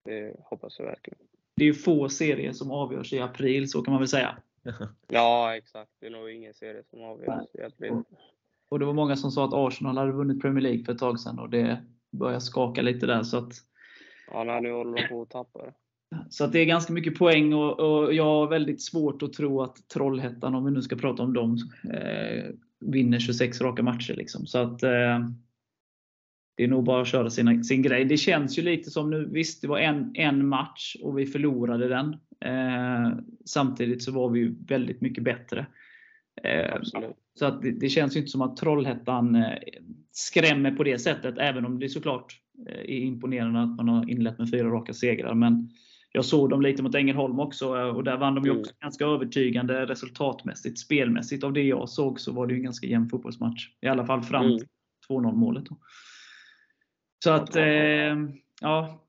det 0.05 0.37
hoppas 0.41 0.79
jag 0.79 0.87
verkligen. 0.87 1.30
Det 1.61 1.65
är 1.65 1.67
ju 1.67 1.75
få 1.75 2.09
serier 2.09 2.53
som 2.53 2.71
avgörs 2.71 3.13
i 3.13 3.21
april, 3.21 3.71
så 3.71 3.83
kan 3.83 3.93
man 3.93 4.01
väl 4.01 4.09
säga. 4.09 4.37
ja, 5.09 5.57
exakt. 5.57 5.91
Det 6.01 6.07
är 6.07 6.11
nog 6.11 6.31
ingen 6.31 6.55
serie 6.55 6.83
som 6.91 7.03
avgörs 7.03 7.47
i 7.55 7.63
april. 7.63 7.93
Och 8.69 8.79
det 8.79 8.85
var 8.85 8.93
många 8.93 9.17
som 9.17 9.31
sa 9.31 9.45
att 9.45 9.55
Arsenal 9.55 9.99
hade 9.99 10.13
vunnit 10.13 10.43
Premier 10.43 10.63
League 10.63 10.85
för 10.85 10.93
ett 10.93 10.99
tag 10.99 11.21
sedan 11.21 11.39
och 11.39 11.51
det 11.51 11.83
börjar 12.11 12.41
skaka 12.41 12.83
lite 12.83 13.07
där. 13.07 13.23
Så 13.23 13.39
att, 13.39 13.53
ja, 14.33 14.45
nej, 14.45 14.61
nu 14.61 14.73
håller 14.73 15.03
de 15.03 15.09
på 15.09 15.23
att 15.23 15.31
tappa 15.31 15.59
det. 15.59 15.75
Så 16.31 16.45
att 16.45 16.53
det 16.53 16.59
är 16.59 16.65
ganska 16.65 16.93
mycket 16.93 17.19
poäng 17.19 17.55
och, 17.55 17.81
och, 17.81 18.15
jag 18.15 18.25
har 18.25 18.49
väldigt 18.49 18.83
svårt 18.83 19.23
att 19.23 19.33
tro 19.33 19.63
att 19.63 19.89
Trollhättan, 19.89 20.55
om 20.55 20.65
vi 20.65 20.71
nu 20.71 20.83
ska 20.83 20.97
prata 20.97 21.23
om 21.23 21.33
dem, 21.33 21.57
eh, 21.93 22.45
vinner 22.81 23.19
26 23.19 23.61
raka 23.61 23.83
matcher. 23.83 24.15
Liksom. 24.15 24.47
Så 24.47 24.59
att 24.59 24.83
eh, 24.83 25.19
det 26.55 26.65
är 26.65 26.69
nog 26.69 26.85
bara 26.85 27.03
att 27.03 27.09
köra 27.09 27.31
sina, 27.31 27.63
sin 27.63 27.83
grej. 27.83 28.05
Det 28.05 28.17
känns 28.17 28.59
ju 28.59 28.63
lite 28.63 28.91
som 28.91 29.11
nu, 29.11 29.29
visst 29.33 29.63
det 29.63 29.69
var 29.69 29.79
en, 29.79 30.11
en 30.15 30.47
match 30.47 30.97
och 31.03 31.19
vi 31.19 31.27
förlorade 31.27 31.89
den. 31.89 32.17
Eh, 32.45 33.19
samtidigt 33.45 34.03
så 34.03 34.13
var 34.13 34.31
vi 34.31 34.55
väldigt 34.69 35.01
mycket 35.01 35.25
bättre. 35.25 35.67
Eh, 36.43 36.81
så 37.35 37.47
att 37.47 37.63
det, 37.63 37.71
det, 37.71 37.89
känns 37.89 38.17
inte 38.17 38.29
som 38.29 38.43
att 38.43 38.57
Trollhättan 38.57 39.35
eh, 39.35 39.59
skrämmer 40.13 40.71
på 40.71 40.85
det 40.85 40.99
sättet, 40.99 41.39
även 41.39 41.65
om 41.65 41.79
det 41.79 41.89
såklart 41.89 42.41
eh, 42.69 42.81
är 42.81 43.01
imponerande 43.01 43.63
att 43.63 43.77
man 43.77 43.89
har 43.89 44.11
inlett 44.11 44.39
med 44.39 44.51
fyra 44.51 44.69
raka 44.69 44.93
segrar. 44.93 45.35
Men 45.35 45.71
jag 46.13 46.25
såg 46.25 46.51
dem 46.51 46.63
lite 46.63 46.83
mot 46.83 46.95
Ängelholm 46.95 47.41
också 47.41 47.69
och 47.69 48.05
där 48.05 48.17
vann 48.17 48.35
de 48.35 48.45
ju 48.45 48.51
mm. 48.51 48.61
också 48.61 48.73
mm. 48.73 48.79
ganska 48.81 49.05
övertygande 49.05 49.87
resultatmässigt. 49.87 50.79
Spelmässigt 50.79 51.45
av 51.45 51.53
det 51.53 51.63
jag 51.63 51.89
såg 51.89 52.21
så 52.21 52.33
var 52.33 52.47
det 52.47 52.53
ju 52.53 52.59
en 52.59 52.65
ganska 52.65 52.87
jämn 52.87 53.09
fotbollsmatch. 53.09 53.69
I 53.81 53.87
alla 53.87 54.07
fall 54.07 54.23
fram 54.23 54.47
mm. 54.47 54.59
till 54.59 54.67
2-0 55.09 55.33
målet. 55.35 55.65
Så 57.25 57.31
att, 57.31 57.57
eh, 57.57 58.17
ja. 58.61 59.01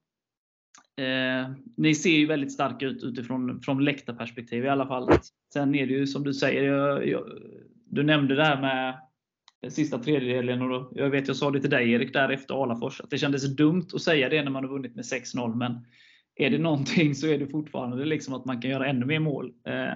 Eh, 0.97 1.51
ni 1.77 1.95
ser 1.95 2.17
ju 2.17 2.25
väldigt 2.25 2.51
starka 2.51 2.85
ut 2.85 3.03
utifrån 3.03 3.61
från 3.61 3.83
läktarperspektiv 3.83 4.65
i 4.65 4.69
alla 4.69 4.87
fall. 4.87 5.09
Sen 5.53 5.75
är 5.75 5.87
det 5.87 5.93
ju 5.93 6.07
som 6.07 6.23
du 6.23 6.33
säger, 6.33 6.63
jag, 6.63 7.07
jag, 7.07 7.23
du 7.85 8.03
nämnde 8.03 8.35
det 8.35 8.43
här 8.43 8.61
med 8.61 8.99
sista 9.71 9.99
tredjedelen. 9.99 10.61
Och 10.61 10.69
då, 10.69 10.91
jag 10.95 11.09
vet, 11.09 11.27
jag 11.27 11.37
sa 11.37 11.51
det 11.51 11.61
till 11.61 11.69
dig 11.69 11.91
Erik, 11.91 12.13
där 12.13 12.29
efter 12.29 12.63
Alafors, 12.63 13.01
att 13.01 13.09
det 13.09 13.17
kändes 13.17 13.55
dumt 13.55 13.87
att 13.93 14.01
säga 14.01 14.29
det 14.29 14.43
när 14.43 14.51
man 14.51 14.63
har 14.63 14.71
vunnit 14.71 14.95
med 14.95 15.05
6-0. 15.05 15.55
Men 15.55 15.85
är 16.35 16.49
det 16.49 16.57
någonting 16.57 17.15
så 17.15 17.27
är 17.27 17.39
det 17.39 17.47
fortfarande 17.47 18.05
liksom 18.05 18.33
att 18.33 18.45
man 18.45 18.61
kan 18.61 18.71
göra 18.71 18.87
ännu 18.87 19.05
mer 19.05 19.19
mål. 19.19 19.53
Eh, 19.67 19.93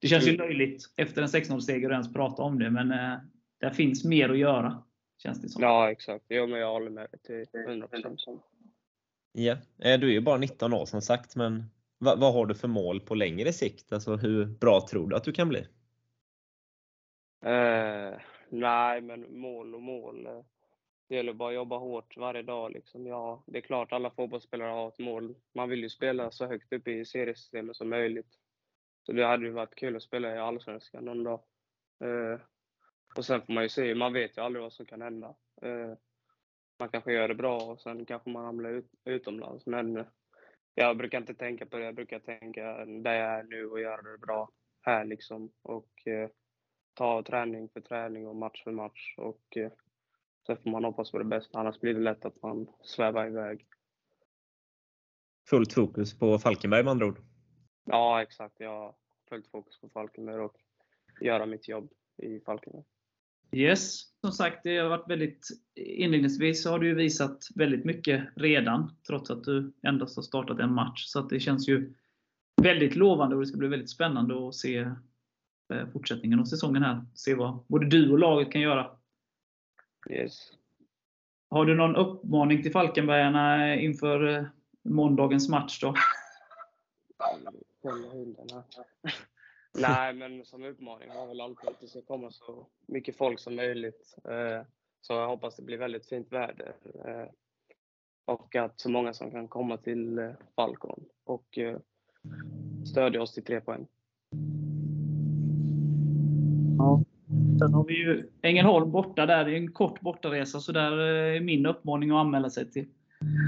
det 0.00 0.08
känns 0.08 0.26
ju 0.26 0.34
mm. 0.34 0.46
löjligt 0.46 0.84
efter 0.96 1.22
en 1.22 1.28
6-0-seger 1.28 1.88
att 1.90 1.92
ens 1.92 2.12
prata 2.12 2.42
om 2.42 2.58
det, 2.58 2.70
men 2.70 2.90
eh, 2.90 3.18
det 3.60 3.70
finns 3.70 4.04
mer 4.04 4.28
att 4.28 4.38
göra. 4.38 4.82
Känns 5.18 5.42
det 5.42 5.48
som. 5.48 5.62
Ja, 5.62 5.90
exakt. 5.90 6.24
Jo, 6.28 6.46
men 6.46 6.60
jag 6.60 6.72
håller 6.72 6.90
med 6.90 7.22
till 7.22 7.44
100%. 7.44 8.40
Ja, 9.32 9.52
eh, 9.78 10.00
du 10.00 10.08
är 10.08 10.12
ju 10.12 10.20
bara 10.20 10.36
19 10.36 10.72
år 10.72 10.86
som 10.86 11.02
sagt, 11.02 11.36
men 11.36 11.64
vad, 11.98 12.20
vad 12.20 12.32
har 12.32 12.46
du 12.46 12.54
för 12.54 12.68
mål 12.68 13.00
på 13.00 13.14
längre 13.14 13.52
sikt? 13.52 13.92
Alltså 13.92 14.16
hur 14.16 14.46
bra 14.46 14.86
tror 14.90 15.08
du 15.08 15.16
att 15.16 15.24
du 15.24 15.32
kan 15.32 15.48
bli? 15.48 15.58
Uh, 17.46 18.18
nej, 18.48 19.00
men 19.00 19.38
mål 19.38 19.74
och 19.74 19.82
mål. 19.82 20.28
Det 21.08 21.14
gäller 21.14 21.32
bara 21.32 21.48
att 21.48 21.54
jobba 21.54 21.78
hårt 21.78 22.16
varje 22.16 22.42
dag. 22.42 22.72
Liksom. 22.72 23.06
Ja, 23.06 23.42
det 23.46 23.58
är 23.58 23.62
klart 23.62 23.92
alla 23.92 24.10
fotbollsspelare 24.10 24.70
har 24.70 24.88
ett 24.88 24.98
mål. 24.98 25.34
Man 25.54 25.68
vill 25.68 25.82
ju 25.82 25.90
spela 25.90 26.30
så 26.30 26.46
högt 26.46 26.72
upp 26.72 26.88
i 26.88 27.04
seriesystemet 27.04 27.76
som 27.76 27.88
möjligt. 27.88 28.38
Så 29.06 29.12
det 29.12 29.26
hade 29.26 29.46
ju 29.46 29.52
varit 29.52 29.74
kul 29.74 29.96
att 29.96 30.02
spela 30.02 30.34
i 30.34 30.38
Allsvenskan 30.38 31.04
någon 31.04 31.24
dag. 31.24 31.40
Uh, 32.04 32.38
och 33.18 33.24
sen 33.24 33.42
får 33.42 33.52
man 33.52 33.62
ju 33.62 33.68
se, 33.68 33.94
man 33.94 34.12
vet 34.12 34.38
ju 34.38 34.42
aldrig 34.42 34.62
vad 34.62 34.72
som 34.72 34.86
kan 34.86 35.02
hända. 35.02 35.34
Uh, 35.64 35.94
man 36.78 36.88
kanske 36.88 37.12
gör 37.12 37.28
det 37.28 37.34
bra 37.34 37.56
och 37.60 37.80
sen 37.80 38.06
kanske 38.06 38.30
man 38.30 38.44
hamnar 38.44 38.70
ut, 38.70 38.90
utomlands. 39.04 39.66
Men 39.66 40.04
jag 40.74 40.96
brukar 40.96 41.18
inte 41.18 41.34
tänka 41.34 41.66
på 41.66 41.76
det. 41.76 41.84
Jag 41.84 41.94
brukar 41.94 42.18
tänka 42.18 42.84
där 42.84 43.14
jag 43.14 43.38
är 43.38 43.42
nu 43.42 43.66
och 43.66 43.80
göra 43.80 44.02
det 44.02 44.18
bra 44.18 44.50
här 44.80 45.04
liksom. 45.04 45.52
Och 45.62 46.06
uh, 46.06 46.28
ta 46.94 47.22
träning 47.22 47.68
för 47.68 47.80
träning 47.80 48.26
och 48.26 48.36
match 48.36 48.64
för 48.64 48.72
match. 48.72 49.14
Och 49.16 49.58
Sen 50.46 50.56
får 50.56 50.70
man 50.70 50.84
hoppas 50.84 51.10
på 51.10 51.18
det 51.18 51.24
bästa, 51.24 51.58
annars 51.58 51.80
blir 51.80 51.94
det 51.94 52.00
lätt 52.00 52.24
att 52.24 52.42
man 52.42 52.66
svävar 52.82 53.26
iväg. 53.26 53.66
Fullt 55.50 55.72
fokus 55.72 56.18
på 56.18 56.38
Falkenberg 56.38 56.82
med 56.82 56.90
andra 56.90 57.06
ord? 57.06 57.18
Ja, 57.84 58.22
exakt. 58.22 58.60
Jag 58.60 58.70
har 58.70 58.94
fullt 59.28 59.50
fokus 59.50 59.80
på 59.80 59.88
Falkenberg 59.88 60.40
och 60.40 60.56
göra 61.20 61.46
mitt 61.46 61.68
jobb 61.68 61.92
i 62.16 62.40
Falkenberg. 62.40 62.84
Yes, 63.52 64.02
som 64.20 64.32
sagt, 64.32 64.60
det 64.62 64.78
har 64.78 64.88
varit 64.88 65.10
väldigt, 65.10 65.48
inledningsvis 65.74 66.66
har 66.66 66.78
du 66.78 66.94
visat 66.94 67.48
väldigt 67.54 67.84
mycket 67.84 68.24
redan, 68.36 68.96
trots 69.06 69.30
att 69.30 69.44
du 69.44 69.72
endast 69.82 70.16
har 70.16 70.22
startat 70.22 70.58
en 70.58 70.72
match. 70.72 71.04
Så 71.06 71.20
det 71.20 71.40
känns 71.40 71.68
ju 71.68 71.94
väldigt 72.62 72.96
lovande 72.96 73.36
och 73.36 73.42
det 73.42 73.46
ska 73.46 73.58
bli 73.58 73.68
väldigt 73.68 73.90
spännande 73.90 74.48
att 74.48 74.54
se 74.54 74.78
eh, 75.72 75.88
fortsättningen 75.92 76.40
av 76.40 76.44
säsongen 76.44 76.82
här. 76.82 77.04
Se 77.14 77.34
vad 77.34 77.58
både 77.68 77.86
du 77.86 78.12
och 78.12 78.18
laget 78.18 78.52
kan 78.52 78.60
göra 78.60 78.90
Yes. 80.10 80.52
Har 81.50 81.66
du 81.66 81.74
någon 81.74 81.96
uppmaning 81.96 82.62
till 82.62 82.72
Falkenbergarna 82.72 83.74
inför 83.74 84.36
eh, 84.36 84.44
måndagens 84.82 85.48
match 85.48 85.80
då? 85.80 85.94
Nej, 89.74 90.14
men 90.14 90.44
som 90.44 90.64
uppmaning 90.64 91.10
har 91.10 91.20
jag 91.20 91.26
väl 91.26 91.40
alltid 91.40 91.68
att 91.68 91.80
det 91.80 91.88
ska 91.88 92.02
komma 92.02 92.30
så 92.30 92.66
mycket 92.86 93.16
folk 93.16 93.40
som 93.40 93.56
möjligt. 93.56 94.16
Eh, 94.24 94.66
så 95.00 95.12
jag 95.12 95.28
hoppas 95.28 95.56
det 95.56 95.62
blir 95.62 95.78
väldigt 95.78 96.06
fint 96.06 96.32
väder. 96.32 96.74
Eh, 97.04 97.28
och 98.24 98.56
att 98.56 98.80
så 98.80 98.90
många 98.90 99.12
som 99.12 99.30
kan 99.30 99.48
komma 99.48 99.76
till 99.76 100.34
Falcon 100.56 101.04
och 101.24 101.58
stödja 102.86 103.22
oss 103.22 103.34
till 103.34 103.44
tre 103.44 103.60
poäng. 103.60 103.86
Ja. 106.78 107.02
Sen 107.58 107.74
har 107.74 107.84
vi 107.84 107.94
ju 107.94 108.30
Ängelholm 108.42 108.90
borta 108.90 109.26
där. 109.26 109.44
Det 109.44 109.52
är 109.52 109.56
en 109.56 109.72
kort 109.72 110.00
bortaresa, 110.00 110.60
så 110.60 110.72
där 110.72 110.98
är 110.98 111.40
min 111.40 111.66
uppmaning 111.66 112.10
att 112.10 112.16
anmäla 112.16 112.50
sig 112.50 112.70
till 112.70 112.86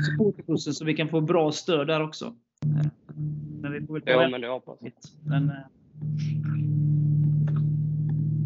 supporterbussen 0.06 0.74
så 0.74 0.84
vi 0.84 0.94
kan 0.94 1.08
få 1.08 1.20
bra 1.20 1.52
stöd 1.52 1.86
där 1.86 2.02
också. 2.02 2.34
Men 3.60 3.72
vi 3.72 3.86
får 3.86 3.94
väl 3.94 4.02
ja, 4.06 4.28
men 4.28 4.40
det 4.40 4.48
hoppas 4.48 4.78
jag. 4.80 4.92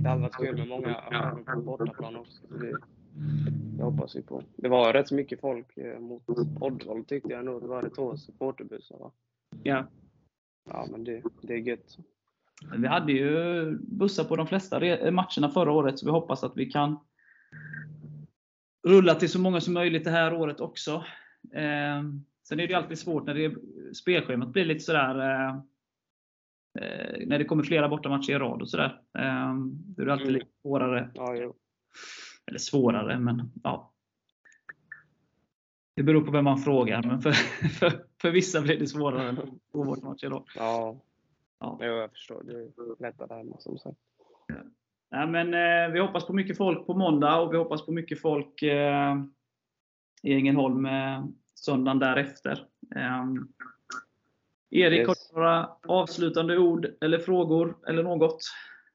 Det 0.03 0.09
hade 0.09 0.23
varit 0.23 0.37
kul 0.37 0.57
med 0.57 0.69
många 0.69 0.95
på 1.55 1.61
bortaplan 1.61 2.17
också. 2.17 2.47
Det, 2.47 2.77
det 3.77 3.83
hoppas 3.83 4.17
vi 4.17 4.23
på. 4.23 4.43
Det 4.57 4.69
var 4.69 4.93
rätt 4.93 5.13
mycket 5.13 5.41
folk 5.41 5.77
eh, 5.77 6.01
mot 6.01 6.23
Oddvall 6.61 7.05
tyckte 7.05 7.33
jag 7.33 7.45
nog. 7.45 7.63
Det 7.63 7.69
var 7.69 7.83
det 7.83 7.91
två 7.91 8.17
supporterbussar 8.17 8.99
va? 8.99 9.13
Ja. 9.63 9.87
Ja, 10.71 10.87
men 10.91 11.05
det, 11.05 11.23
det 11.43 11.55
är 11.55 11.59
gött. 11.59 11.99
Vi 12.77 12.87
hade 12.87 13.13
ju 13.13 13.79
bussar 13.79 14.25
på 14.25 14.37
de 14.37 14.47
flesta 14.47 14.81
matcherna 15.11 15.49
förra 15.49 15.73
året, 15.73 15.99
så 15.99 16.07
vi 16.07 16.13
hoppas 16.13 16.45
att 16.45 16.57
vi 16.57 16.67
kan 16.67 16.99
rulla 18.87 19.15
till 19.15 19.29
så 19.29 19.41
många 19.41 19.61
som 19.61 19.75
möjligt 19.75 20.05
det 20.05 20.11
här 20.11 20.35
året 20.35 20.61
också. 20.61 21.05
Eh, 21.55 22.03
sen 22.49 22.61
är 22.61 22.67
det 22.69 22.75
alltid 22.75 22.99
svårt 22.99 23.27
när 23.27 23.35
det, 23.35 23.55
spelschemat 23.95 24.53
blir 24.53 24.65
lite 24.65 24.81
sådär 24.81 25.19
eh, 25.19 25.61
eh, 26.81 27.27
när 27.27 27.39
det 27.39 27.45
kommer 27.45 27.63
flera 27.63 27.89
bortamatcher 27.89 28.31
i 28.31 28.39
rad 28.39 28.63
och 28.63 28.71
sådär. 28.71 29.01
Eh, 29.19 29.55
det 29.67 30.03
är 30.03 30.07
alltid 30.07 30.33
lite 30.33 30.47
svårare. 30.63 31.11
Ja, 31.15 31.35
Eller 32.47 32.59
svårare, 32.59 33.19
men 33.19 33.53
ja. 33.63 33.91
Det 35.97 36.03
beror 36.03 36.23
på 36.23 36.31
vem 36.31 36.45
man 36.45 36.59
frågar, 36.59 37.03
men 37.03 37.21
för, 37.21 37.33
för, 37.69 37.93
för 38.21 38.31
vissa 38.31 38.61
blir 38.61 38.79
det 38.79 38.87
svårare 38.87 39.29
än 39.29 39.37
två 39.73 39.85
bortamatcher 39.85 40.27
i 40.27 40.29
rad. 40.29 40.45
Ja. 40.57 41.01
Ja. 41.61 41.79
Jo, 41.81 41.87
jag 41.87 42.11
förstår. 42.11 42.43
Det 42.45 42.53
är 42.53 43.03
lättare 43.03 43.37
hemma 43.37 43.57
som 43.59 43.79
sagt. 43.79 43.99
Ja, 45.11 45.27
men, 45.27 45.55
eh, 45.55 45.93
vi 45.93 46.01
hoppas 46.01 46.27
på 46.27 46.33
mycket 46.33 46.57
folk 46.57 46.87
på 46.87 46.95
måndag 46.95 47.41
och 47.41 47.53
vi 47.53 47.57
hoppas 47.57 47.87
på 47.87 47.93
mycket 47.93 48.21
folk 48.21 48.63
eh, 48.63 49.17
i 50.23 50.35
Ängelholm 50.35 50.87
eh, 50.87 51.25
söndagen 51.55 51.99
därefter. 51.99 52.67
Eh, 54.75 54.81
Erik, 54.81 55.01
yes. 55.01 55.09
har 55.09 55.15
du 55.15 55.41
några 55.41 55.77
avslutande 55.89 56.59
ord 56.59 56.95
eller 57.01 57.19
frågor 57.19 57.79
eller 57.87 58.03
något? 58.03 58.39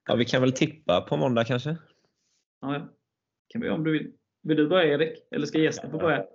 Ja, 0.07 0.15
vi 0.15 0.25
kan 0.25 0.41
väl 0.41 0.53
tippa 0.53 1.01
på 1.01 1.17
måndag 1.17 1.45
kanske? 1.45 1.77
Ja, 2.61 2.89
kan 3.47 3.61
vi 3.61 3.69
om 3.69 3.83
du 3.83 3.91
vill. 3.91 4.13
Vill 4.41 4.57
du 4.57 4.67
börja 4.67 4.93
Erik? 4.93 5.27
Eller 5.31 5.45
ska 5.45 5.57
gästen 5.57 5.91
få 5.91 5.97
börja? 5.97 6.25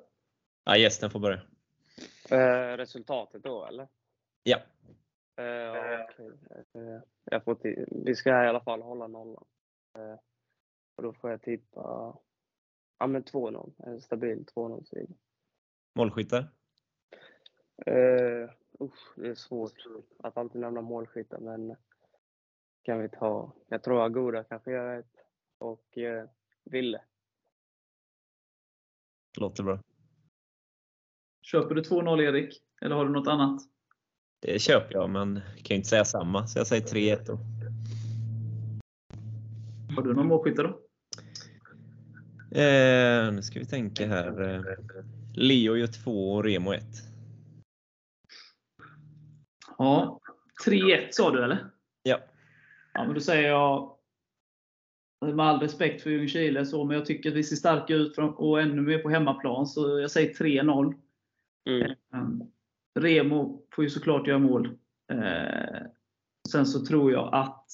Ja, 0.64 0.76
gästen 0.76 1.10
får 1.10 1.20
börja. 1.20 1.40
Eh, 2.30 2.76
resultatet 2.76 3.42
då 3.42 3.66
eller? 3.66 3.88
Ja. 4.42 4.56
Eh, 5.36 6.00
okej. 6.04 6.30
Eh, 6.74 7.00
jag 7.24 7.44
får 7.44 7.58
vi 8.04 8.14
ska 8.14 8.44
i 8.44 8.48
alla 8.48 8.60
fall 8.60 8.82
hålla 8.82 9.06
nollan. 9.06 9.44
Eh, 9.98 10.18
och 10.96 11.02
då 11.02 11.12
får 11.12 11.30
jag 11.30 11.42
tippa 11.42 11.80
ja, 12.98 13.06
men 13.06 13.24
2-0. 13.24 13.72
En 13.78 14.00
stabil 14.00 14.44
2-0-seger. 14.54 15.16
Målskyttar? 15.94 16.48
Usch, 18.84 19.12
det 19.16 19.28
är 19.28 19.34
svårt 19.34 19.86
att 20.18 20.36
alltid 20.36 20.60
nämna 20.60 20.80
målskyttar, 20.80 21.38
men 21.38 21.76
kan 22.82 23.02
vi 23.02 23.08
ta... 23.08 23.52
Jag 23.68 23.82
tror 23.82 24.04
Agoda 24.04 24.44
kanske 24.44 24.70
gör 24.70 24.98
ett 24.98 25.14
och 25.58 25.98
eh, 25.98 26.28
Ville. 26.64 27.00
Låter 29.38 29.62
bra. 29.62 29.78
Köper 31.42 31.74
du 31.74 31.82
2-0 31.82 32.22
Erik? 32.22 32.62
Eller 32.80 32.96
har 32.96 33.04
du 33.04 33.12
något 33.12 33.28
annat? 33.28 33.62
Det 34.40 34.58
köper 34.58 34.94
jag, 34.94 35.10
men 35.10 35.34
kan 35.40 35.64
ju 35.68 35.74
inte 35.74 35.88
säga 35.88 36.04
samma. 36.04 36.46
Så 36.46 36.58
jag 36.58 36.66
säger 36.66 36.86
3-1 36.86 37.24
då. 37.26 37.38
Har 39.94 40.02
du 40.02 40.14
någon 40.14 40.26
målskytte 40.26 40.62
då? 40.62 40.68
Eh, 42.58 43.32
nu 43.32 43.42
ska 43.42 43.58
vi 43.58 43.66
tänka 43.66 44.06
här. 44.06 44.54
Eh, 44.54 44.62
Leo 45.34 45.76
gör 45.76 45.86
2 45.86 46.32
och 46.32 46.44
Remo 46.44 46.72
1. 46.72 46.84
Ja. 49.78 50.20
3-1 50.66 51.06
sa 51.10 51.30
du 51.30 51.44
eller? 51.44 51.66
Ja. 52.02 52.18
Ja, 52.92 53.04
men 53.04 53.14
då 53.14 53.20
säger 53.20 53.48
jag, 53.48 53.96
med 55.20 55.46
all 55.46 55.60
respekt 55.60 56.02
för 56.02 56.10
Ljungskile, 56.10 56.66
så, 56.66 56.84
men 56.84 56.96
jag 56.96 57.06
tycker 57.06 57.30
att 57.30 57.36
vi 57.36 57.44
ser 57.44 57.56
starka 57.56 57.94
ut 57.94 58.14
från- 58.14 58.34
och 58.34 58.60
ännu 58.60 58.82
mer 58.82 58.98
på 58.98 59.10
hemmaplan, 59.10 59.66
så 59.66 59.98
jag 59.98 60.10
säger 60.10 60.34
3-0. 60.34 60.94
Mm. 61.68 61.92
Um, 62.12 62.50
Remo 63.00 63.66
får 63.74 63.84
ju 63.84 63.90
såklart 63.90 64.26
göra 64.26 64.38
mål. 64.38 64.66
Eh, 65.12 65.80
sen 66.48 66.66
så 66.66 66.84
tror 66.86 67.12
jag 67.12 67.34
att 67.34 67.66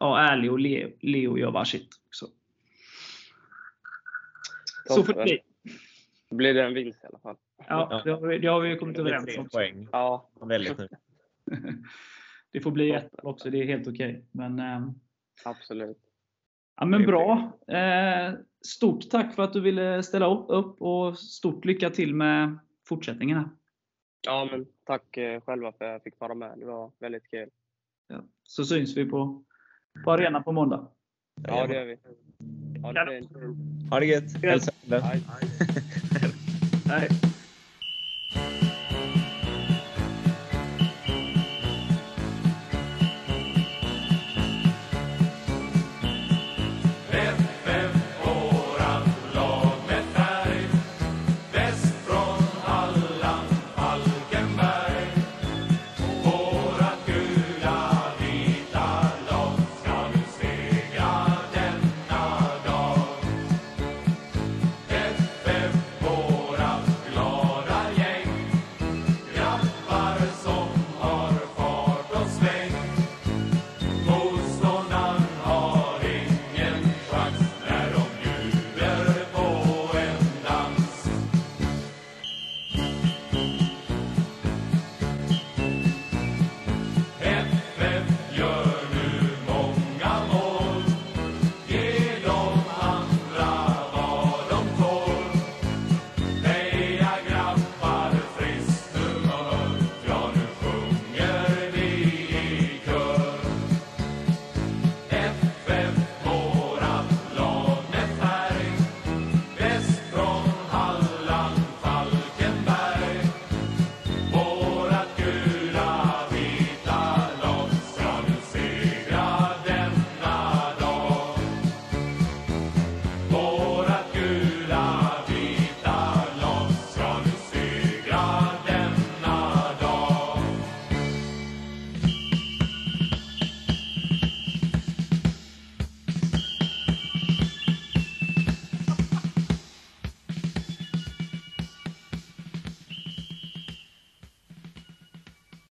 ja, 0.00 0.18
Ärlig 0.20 0.52
och 0.52 0.58
Leo, 0.58 0.90
Leo 1.00 1.38
gör 1.38 1.50
varsitt 1.50 1.88
också. 2.06 2.26
Så 4.88 5.02
får 5.02 5.12
det 5.14 5.22
bli. 5.24 5.40
Då 6.30 6.36
blir 6.36 6.54
det 6.54 6.62
en 6.64 6.74
vinst 6.74 7.04
i 7.04 7.06
alla 7.06 7.18
fall. 7.18 7.36
Ja, 7.68 8.00
det 8.04 8.10
har 8.10 8.20
vi, 8.20 8.38
det 8.38 8.48
har 8.48 8.60
vi 8.60 8.76
kommit 8.76 8.98
överens 8.98 9.38
om. 9.38 9.48
poäng. 9.48 9.88
Ja, 9.92 10.28
Väldigt. 10.40 10.80
Det 12.52 12.60
får 12.60 12.70
bli 12.70 12.90
ett 12.90 13.10
också, 13.22 13.50
det 13.50 13.58
är 13.62 13.66
helt 13.66 13.88
okej. 13.88 14.24
Men, 14.30 14.58
ehm, 14.58 14.90
absolut. 15.44 15.98
ja, 16.76 16.84
men 16.86 17.06
bra. 17.06 17.52
Eh, 17.68 18.34
stort 18.66 19.10
tack 19.10 19.34
för 19.34 19.42
att 19.42 19.52
du 19.52 19.60
ville 19.60 20.02
ställa 20.02 20.26
upp- 20.26 20.46
upp 20.48 20.82
och 20.82 21.18
stort 21.18 21.64
lycka 21.64 21.90
till 21.90 22.14
med 22.14 22.58
fortsättningen. 22.88 23.36
Här. 23.38 23.48
Ja, 24.26 24.48
men 24.50 24.66
tack 24.84 25.16
eh, 25.16 25.40
själva 25.40 25.72
för 25.72 25.84
att 25.84 25.90
jag 25.92 26.02
fick 26.02 26.20
vara 26.20 26.34
med. 26.34 26.58
Det 26.58 26.66
var 26.66 26.92
väldigt 26.98 27.30
kul. 27.30 27.48
Ja, 28.08 28.24
så 28.42 28.64
syns 28.64 28.96
vi 28.96 29.04
på, 29.04 29.44
på 30.04 30.12
arenan 30.12 30.44
på 30.44 30.52
måndag. 30.52 30.88
Ja, 31.46 31.66
det 31.66 31.74
gör 31.74 31.84
vi. 31.84 31.98
Ha 32.82 32.92
det. 32.92 33.28
Ha 33.90 34.00
det 34.00 34.06
gött! 34.06 34.42
Hälsa. 34.42 34.72
Hej. 36.88 37.08